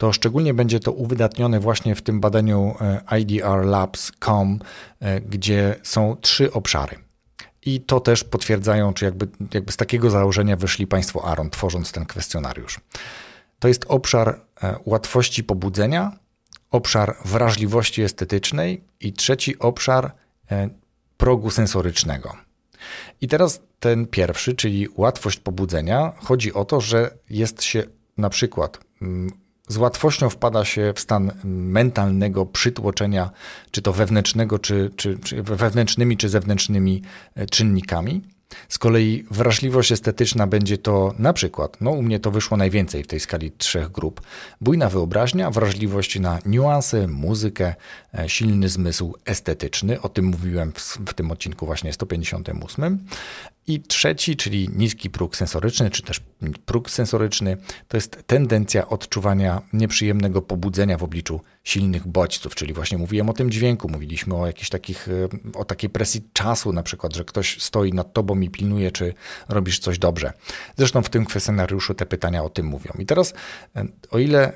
to 0.00 0.12
szczególnie 0.12 0.54
będzie 0.54 0.80
to 0.80 0.92
uwydatnione 0.92 1.60
właśnie 1.60 1.94
w 1.94 2.02
tym 2.02 2.20
badaniu 2.20 2.74
e, 2.80 3.18
IDRLabs.com, 3.18 4.58
e, 5.00 5.20
gdzie 5.20 5.76
są 5.82 6.16
trzy 6.20 6.52
obszary. 6.52 6.96
I 7.62 7.80
to 7.80 8.00
też 8.00 8.24
potwierdzają, 8.24 8.94
czy 8.94 9.04
jakby, 9.04 9.28
jakby 9.54 9.72
z 9.72 9.76
takiego 9.76 10.10
założenia 10.10 10.56
wyszli 10.56 10.86
Państwo 10.86 11.24
Aaron, 11.24 11.50
tworząc 11.50 11.92
ten 11.92 12.06
kwestionariusz. 12.06 12.80
To 13.58 13.68
jest 13.68 13.84
obszar 13.88 14.40
e, 14.62 14.76
łatwości 14.84 15.44
pobudzenia, 15.44 16.12
obszar 16.70 17.16
wrażliwości 17.24 18.02
estetycznej 18.02 18.84
i 19.00 19.12
trzeci 19.12 19.58
obszar 19.58 20.12
progu 21.16 21.50
sensorycznego. 21.50 22.49
I 23.20 23.28
teraz 23.28 23.62
ten 23.80 24.06
pierwszy, 24.06 24.54
czyli 24.54 24.88
łatwość 24.96 25.38
pobudzenia, 25.38 26.12
chodzi 26.16 26.52
o 26.52 26.64
to, 26.64 26.80
że 26.80 27.10
jest 27.30 27.62
się 27.62 27.82
na 28.18 28.30
przykład 28.30 28.78
mm, 29.02 29.30
z 29.68 29.76
łatwością 29.76 30.30
wpada 30.30 30.64
się 30.64 30.92
w 30.96 31.00
stan 31.00 31.32
mentalnego 31.44 32.46
przytłoczenia, 32.46 33.30
czy 33.70 33.82
to 33.82 33.92
wewnętrznego, 33.92 34.58
czy, 34.58 34.90
czy, 34.96 35.18
czy 35.18 35.42
wewnętrznymi, 35.42 36.16
czy 36.16 36.28
zewnętrznymi 36.28 37.02
e, 37.34 37.46
czynnikami. 37.46 38.22
Z 38.68 38.78
kolei 38.78 39.24
wrażliwość 39.30 39.92
estetyczna 39.92 40.46
będzie 40.46 40.78
to 40.78 41.14
na 41.18 41.32
przykład, 41.32 41.76
no 41.80 41.90
u 41.90 42.02
mnie 42.02 42.20
to 42.20 42.30
wyszło 42.30 42.56
najwięcej 42.56 43.04
w 43.04 43.06
tej 43.06 43.20
skali 43.20 43.52
trzech 43.52 43.90
grup. 43.90 44.20
Bujna 44.60 44.88
wyobraźnia, 44.88 45.50
wrażliwość 45.50 46.20
na 46.20 46.38
niuanse, 46.46 47.06
muzykę, 47.06 47.74
e, 48.18 48.28
silny 48.28 48.68
zmysł 48.68 49.14
estetyczny, 49.24 50.00
o 50.00 50.08
tym 50.08 50.24
mówiłem 50.24 50.72
w, 50.72 50.98
w 51.06 51.14
tym 51.14 51.30
odcinku 51.30 51.66
właśnie 51.66 51.92
158. 51.92 52.98
I 53.70 53.80
trzeci, 53.80 54.36
czyli 54.36 54.68
niski 54.76 55.10
próg 55.10 55.36
sensoryczny, 55.36 55.90
czy 55.90 56.02
też 56.02 56.20
próg 56.64 56.90
sensoryczny, 56.90 57.56
to 57.88 57.96
jest 57.96 58.22
tendencja 58.26 58.88
odczuwania 58.88 59.62
nieprzyjemnego 59.72 60.42
pobudzenia 60.42 60.98
w 60.98 61.02
obliczu 61.02 61.40
silnych 61.64 62.06
bodźców, 62.06 62.54
czyli 62.54 62.72
właśnie 62.72 62.98
mówiłem 62.98 63.30
o 63.30 63.32
tym 63.32 63.50
dźwięku, 63.50 63.88
mówiliśmy 63.88 64.34
o 64.34 64.46
jakichś 64.46 64.68
takich, 64.68 65.08
e, 65.08 65.58
o 65.58 65.64
takiej 65.64 65.90
presji 65.90 66.22
czasu, 66.32 66.72
na 66.72 66.82
przykład, 66.82 67.14
że 67.14 67.24
ktoś 67.24 67.62
stoi 67.62 67.92
nad 67.92 68.12
tobą 68.12 68.40
i 68.40 68.50
pilnuje, 68.50 68.90
czy 68.90 69.14
robisz 69.48 69.78
coś 69.78 69.98
dobrze. 69.98 70.32
Zresztą 70.76 71.02
w 71.02 71.08
tym 71.08 71.24
kwestionariuszu 71.24 71.94
te 71.94 72.06
pytania 72.06 72.44
o 72.44 72.48
tym 72.48 72.66
mówią. 72.66 72.92
I 72.98 73.06
teraz, 73.06 73.34
e, 73.76 73.84
o 74.10 74.18
ile 74.18 74.48
e, 74.48 74.52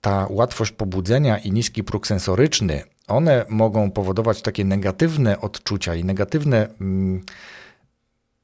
ta 0.00 0.26
łatwość 0.30 0.72
pobudzenia 0.72 1.38
i 1.38 1.52
niski 1.52 1.84
próg 1.84 2.06
sensoryczny, 2.06 2.82
one 3.08 3.44
mogą 3.48 3.90
powodować 3.90 4.42
takie 4.42 4.64
negatywne 4.64 5.40
odczucia 5.40 5.94
i 5.94 6.04
negatywne. 6.04 6.68
Mm, 6.80 7.24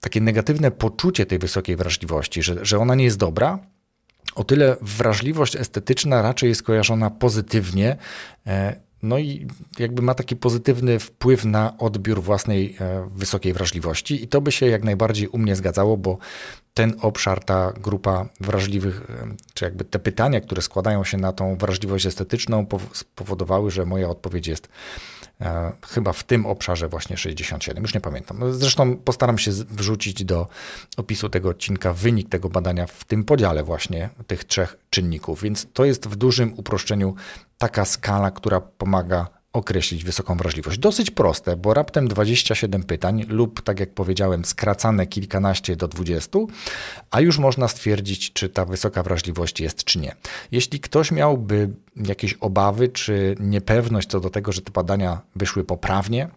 takie 0.00 0.20
negatywne 0.20 0.70
poczucie 0.70 1.26
tej 1.26 1.38
wysokiej 1.38 1.76
wrażliwości, 1.76 2.42
że, 2.42 2.64
że 2.64 2.78
ona 2.78 2.94
nie 2.94 3.04
jest 3.04 3.18
dobra, 3.18 3.58
o 4.34 4.44
tyle 4.44 4.76
wrażliwość 4.80 5.56
estetyczna 5.56 6.22
raczej 6.22 6.48
jest 6.48 6.62
kojarzona 6.62 7.11
pozytywnie. 7.11 7.96
E, 8.46 8.76
no 9.02 9.18
i 9.18 9.46
jakby 9.78 10.02
ma 10.02 10.14
taki 10.14 10.37
pozytywny 10.37 10.98
wpływ 10.98 11.44
na 11.44 11.78
odbiór 11.78 12.22
własnej 12.22 12.76
e, 12.80 13.08
wysokiej 13.16 13.52
wrażliwości, 13.52 14.24
i 14.24 14.28
to 14.28 14.40
by 14.40 14.52
się 14.52 14.66
jak 14.66 14.84
najbardziej 14.84 15.28
u 15.28 15.38
mnie 15.38 15.56
zgadzało, 15.56 15.96
bo 15.96 16.18
ten 16.74 16.94
obszar, 17.00 17.44
ta 17.44 17.72
grupa 17.72 18.28
wrażliwych, 18.40 19.11
e, 19.11 19.34
czy 19.54 19.64
jakby 19.64 19.84
te 19.84 19.98
pytania, 19.98 20.40
które 20.40 20.62
składają 20.62 21.04
się 21.04 21.18
na 21.18 21.32
tą 21.32 21.56
wrażliwość 21.56 22.06
estetyczną, 22.06 22.66
spowodowały, 22.92 23.70
że 23.70 23.87
moja 23.87 24.08
odpowiedź 24.08 24.46
jest 24.46 24.68
chyba 25.88 26.12
w 26.12 26.24
tym 26.24 26.46
obszarze 26.46 26.88
właśnie 26.88 27.16
67, 27.16 27.83
już 27.83 27.94
nie 27.94 28.01
pamiętam. 28.01 28.53
Zresztą 28.53 28.96
postaram 28.96 29.38
się 29.38 29.51
wrzucić 29.51 30.24
do 30.24 30.46
opisu 30.96 31.29
tego 31.29 31.48
odcinka 31.48 31.92
wynik 31.92 32.29
tego 32.29 32.48
badania 32.48 32.87
w 32.87 33.05
tym 33.05 33.24
podziale 33.24 33.64
właśnie 33.64 34.11
tych 34.27 34.44
trzech 34.44 34.77
czynników, 34.90 35.42
więc 35.42 35.66
to 35.72 35.85
jest 35.85 36.09
w 36.09 36.16
dużym 36.16 36.55
uproszczeniu 36.57 37.14
taka 37.59 37.85
skala, 37.85 38.31
która 38.31 38.61
pomaga 38.61 39.38
określić 39.59 40.05
wysoką 40.05 40.37
wrażliwość. 40.37 40.79
Dosyć 40.79 41.11
proste, 41.11 41.57
bo 41.57 41.75
raptem 41.75 42.09
27 42.09 42.83
pytań 42.83 43.25
lub, 43.29 43.62
tak 43.62 43.81
jak 43.81 43.94
powiedziałem, 43.94 44.44
skracane 44.44 45.07
kilkanaście 45.07 45.77
do 45.77 45.88
20, 45.88 46.38
a 47.11 47.21
już 47.21 47.38
można 47.38 47.68
stwierdzić, 47.68 48.33
czy 48.33 48.49
ta 48.49 48.64
wysoka 48.64 49.03
wrażliwość 49.03 49.61
jest, 49.61 49.85
czy 49.85 49.99
nie. 49.99 50.14
Jeśli 50.53 50.81
ktoś 50.81 51.12
miałby 51.12 51.71
jakieś 51.97 52.35
obawy, 52.35 52.88
czy 52.88 53.37
niepewność 53.40 54.09
co 54.09 54.21
do 54.21 54.31
tego, 54.31 54.53
że 54.53 54.62
te 54.62 54.71
badania 54.71 55.21
wyszły 55.37 55.64
poprawnie, 55.64 56.29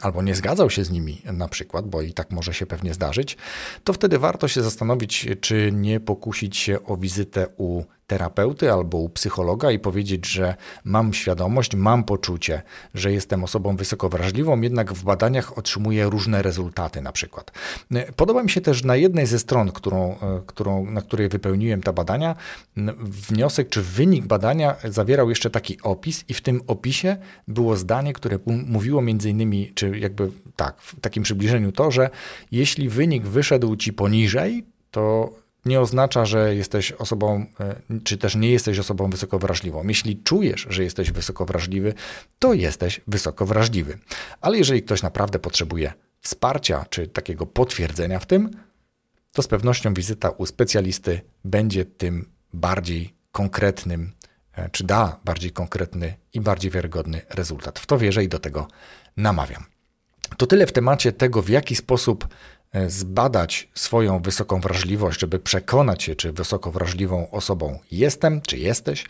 albo 0.00 0.22
nie 0.22 0.34
zgadzał 0.34 0.70
się 0.70 0.84
z 0.84 0.90
nimi 0.90 1.22
na 1.24 1.48
przykład, 1.48 1.88
bo 1.88 2.02
i 2.02 2.12
tak 2.12 2.30
może 2.30 2.54
się 2.54 2.66
pewnie 2.66 2.94
zdarzyć, 2.94 3.36
to 3.84 3.92
wtedy 3.92 4.18
warto 4.18 4.48
się 4.48 4.62
zastanowić, 4.62 5.26
czy 5.40 5.70
nie 5.72 6.00
pokusić 6.00 6.56
się 6.56 6.84
o 6.84 6.96
wizytę 6.96 7.46
u 7.56 7.82
terapeuty 8.06 8.72
albo 8.72 8.98
u 8.98 9.08
psychologa 9.08 9.70
i 9.70 9.78
powiedzieć, 9.78 10.26
że 10.26 10.54
mam 10.84 11.14
świadomość, 11.14 11.76
mam 11.76 12.04
poczucie, 12.04 12.62
że 12.94 13.12
jestem 13.12 13.44
osobą 13.44 13.76
wysoko 13.76 14.08
wrażliwą, 14.08 14.60
jednak 14.60 14.92
w 14.92 15.04
badaniach 15.04 15.58
otrzymuję 15.58 16.04
różne 16.04 16.42
rezultaty 16.42 17.00
na 17.00 17.12
przykład. 17.12 17.52
Podoba 18.16 18.42
mi 18.42 18.50
się 18.50 18.60
też 18.60 18.84
na 18.84 18.96
jednej 18.96 19.26
ze 19.26 19.38
stron, 19.38 19.72
którą, 19.72 20.10
e, 20.10 20.40
którą, 20.46 20.90
na 20.90 21.02
której 21.02 21.28
wypełniłem 21.28 21.82
te 21.82 21.92
badania, 21.92 22.34
wniosek 22.98 23.68
czy 23.68 23.82
wynik 23.82 24.26
badania 24.26 24.76
zawierał 24.84 25.28
jeszcze 25.28 25.50
taki 25.50 25.78
opis 25.82 26.24
i 26.28 26.34
w 26.34 26.40
tym 26.40 26.60
opisie 26.66 27.16
było 27.48 27.76
zdanie, 27.76 28.12
które 28.12 28.38
mówiło 28.46 29.02
między 29.02 29.30
innymi, 29.30 29.72
czy 29.74 29.98
jakby 29.98 30.30
tak, 30.56 30.80
w 30.80 31.00
takim 31.00 31.22
przybliżeniu 31.22 31.72
to, 31.72 31.90
że 31.90 32.10
jeśli 32.52 32.88
wynik 32.88 33.26
wyszedł 33.26 33.76
ci 33.76 33.92
poniżej, 33.92 34.64
to 34.90 35.32
nie 35.64 35.80
oznacza, 35.80 36.26
że 36.26 36.54
jesteś 36.54 36.92
osobą, 36.92 37.46
e, 37.60 37.74
czy 38.04 38.18
też 38.18 38.36
nie 38.36 38.50
jesteś 38.50 38.78
osobą 38.78 39.10
wysoko 39.10 39.38
wrażliwą. 39.38 39.88
Jeśli 39.88 40.22
czujesz, 40.22 40.66
że 40.70 40.84
jesteś 40.84 41.12
wysoko 41.12 41.44
wrażliwy, 41.44 41.94
to 42.38 42.54
jesteś 42.54 43.00
wysoko 43.06 43.46
wrażliwy. 43.46 43.98
Ale 44.40 44.58
jeżeli 44.58 44.82
ktoś 44.82 45.02
naprawdę 45.02 45.38
potrzebuje 45.38 45.92
wsparcia 46.20 46.86
czy 46.90 47.08
takiego 47.08 47.46
potwierdzenia 47.46 48.18
w 48.18 48.26
tym, 48.26 48.50
to 49.32 49.42
z 49.42 49.48
pewnością 49.48 49.94
wizyta 49.94 50.30
u 50.30 50.46
specjalisty 50.46 51.20
będzie 51.44 51.84
tym 51.84 52.30
bardziej 52.52 53.14
konkretnym, 53.32 54.12
e, 54.52 54.68
czy 54.70 54.84
da 54.84 55.20
bardziej 55.24 55.50
konkretny 55.50 56.14
i 56.32 56.40
bardziej 56.40 56.70
wiarygodny 56.70 57.20
rezultat. 57.30 57.78
W 57.78 57.86
to 57.86 57.98
wierzę 57.98 58.24
i 58.24 58.28
do 58.28 58.38
tego 58.38 58.68
namawiam. 59.16 59.64
To 60.36 60.46
tyle 60.46 60.66
w 60.66 60.72
temacie 60.72 61.12
tego, 61.12 61.42
w 61.42 61.48
jaki 61.48 61.76
sposób 61.76 62.28
zbadać 62.88 63.68
swoją 63.74 64.22
wysoką 64.22 64.60
wrażliwość, 64.60 65.20
żeby 65.20 65.38
przekonać 65.38 66.02
się, 66.02 66.14
czy 66.14 66.32
wysoko 66.32 66.70
wrażliwą 66.70 67.30
osobą 67.30 67.78
jestem, 67.90 68.40
czy 68.46 68.58
jesteś. 68.58 69.06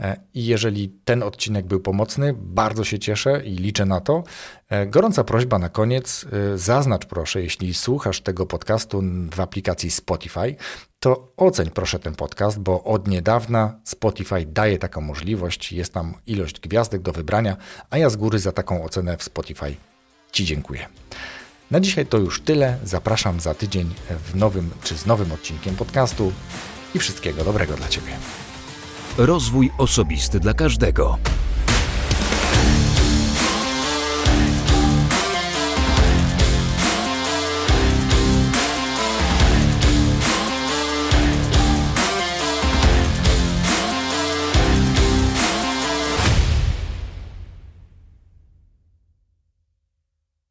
E, 0.00 0.16
I 0.34 0.46
jeżeli 0.46 0.88
ten 1.04 1.22
odcinek 1.22 1.66
był 1.66 1.80
pomocny, 1.80 2.34
bardzo 2.38 2.84
się 2.84 2.98
cieszę 2.98 3.42
i 3.44 3.56
liczę 3.56 3.86
na 3.86 4.00
to. 4.00 4.24
E, 4.68 4.86
gorąca 4.86 5.24
prośba 5.24 5.58
na 5.58 5.68
koniec, 5.68 6.26
zaznacz 6.54 7.06
proszę, 7.06 7.42
jeśli 7.42 7.74
słuchasz 7.74 8.20
tego 8.20 8.46
podcastu 8.46 9.02
w 9.32 9.40
aplikacji 9.40 9.90
Spotify, 9.90 10.56
to 11.00 11.32
oceń 11.36 11.70
proszę 11.70 11.98
ten 11.98 12.14
podcast, 12.14 12.58
bo 12.58 12.84
od 12.84 13.08
niedawna 13.08 13.80
Spotify 13.84 14.46
daje 14.46 14.78
taką 14.78 15.00
możliwość, 15.00 15.72
jest 15.72 15.92
tam 15.92 16.14
ilość 16.26 16.60
gwiazdek 16.60 17.02
do 17.02 17.12
wybrania, 17.12 17.56
a 17.90 17.98
ja 17.98 18.10
z 18.10 18.16
góry 18.16 18.38
za 18.38 18.52
taką 18.52 18.84
ocenę 18.84 19.16
w 19.16 19.22
Spotify 19.22 19.76
Ci 20.32 20.44
dziękuję. 20.44 20.88
Na 21.70 21.80
dzisiaj 21.80 22.06
to 22.06 22.18
już 22.18 22.40
tyle. 22.40 22.78
Zapraszam 22.84 23.40
za 23.40 23.54
tydzień 23.54 23.94
w 24.24 24.34
nowym 24.34 24.70
czy 24.84 24.98
z 24.98 25.06
nowym 25.06 25.32
odcinkiem 25.32 25.76
podcastu 25.76 26.32
i 26.94 26.98
wszystkiego 26.98 27.44
dobrego 27.44 27.74
dla 27.74 27.88
Ciebie. 27.88 28.12
Rozwój 29.18 29.70
osobisty 29.78 30.40
dla 30.40 30.54
każdego. 30.54 31.18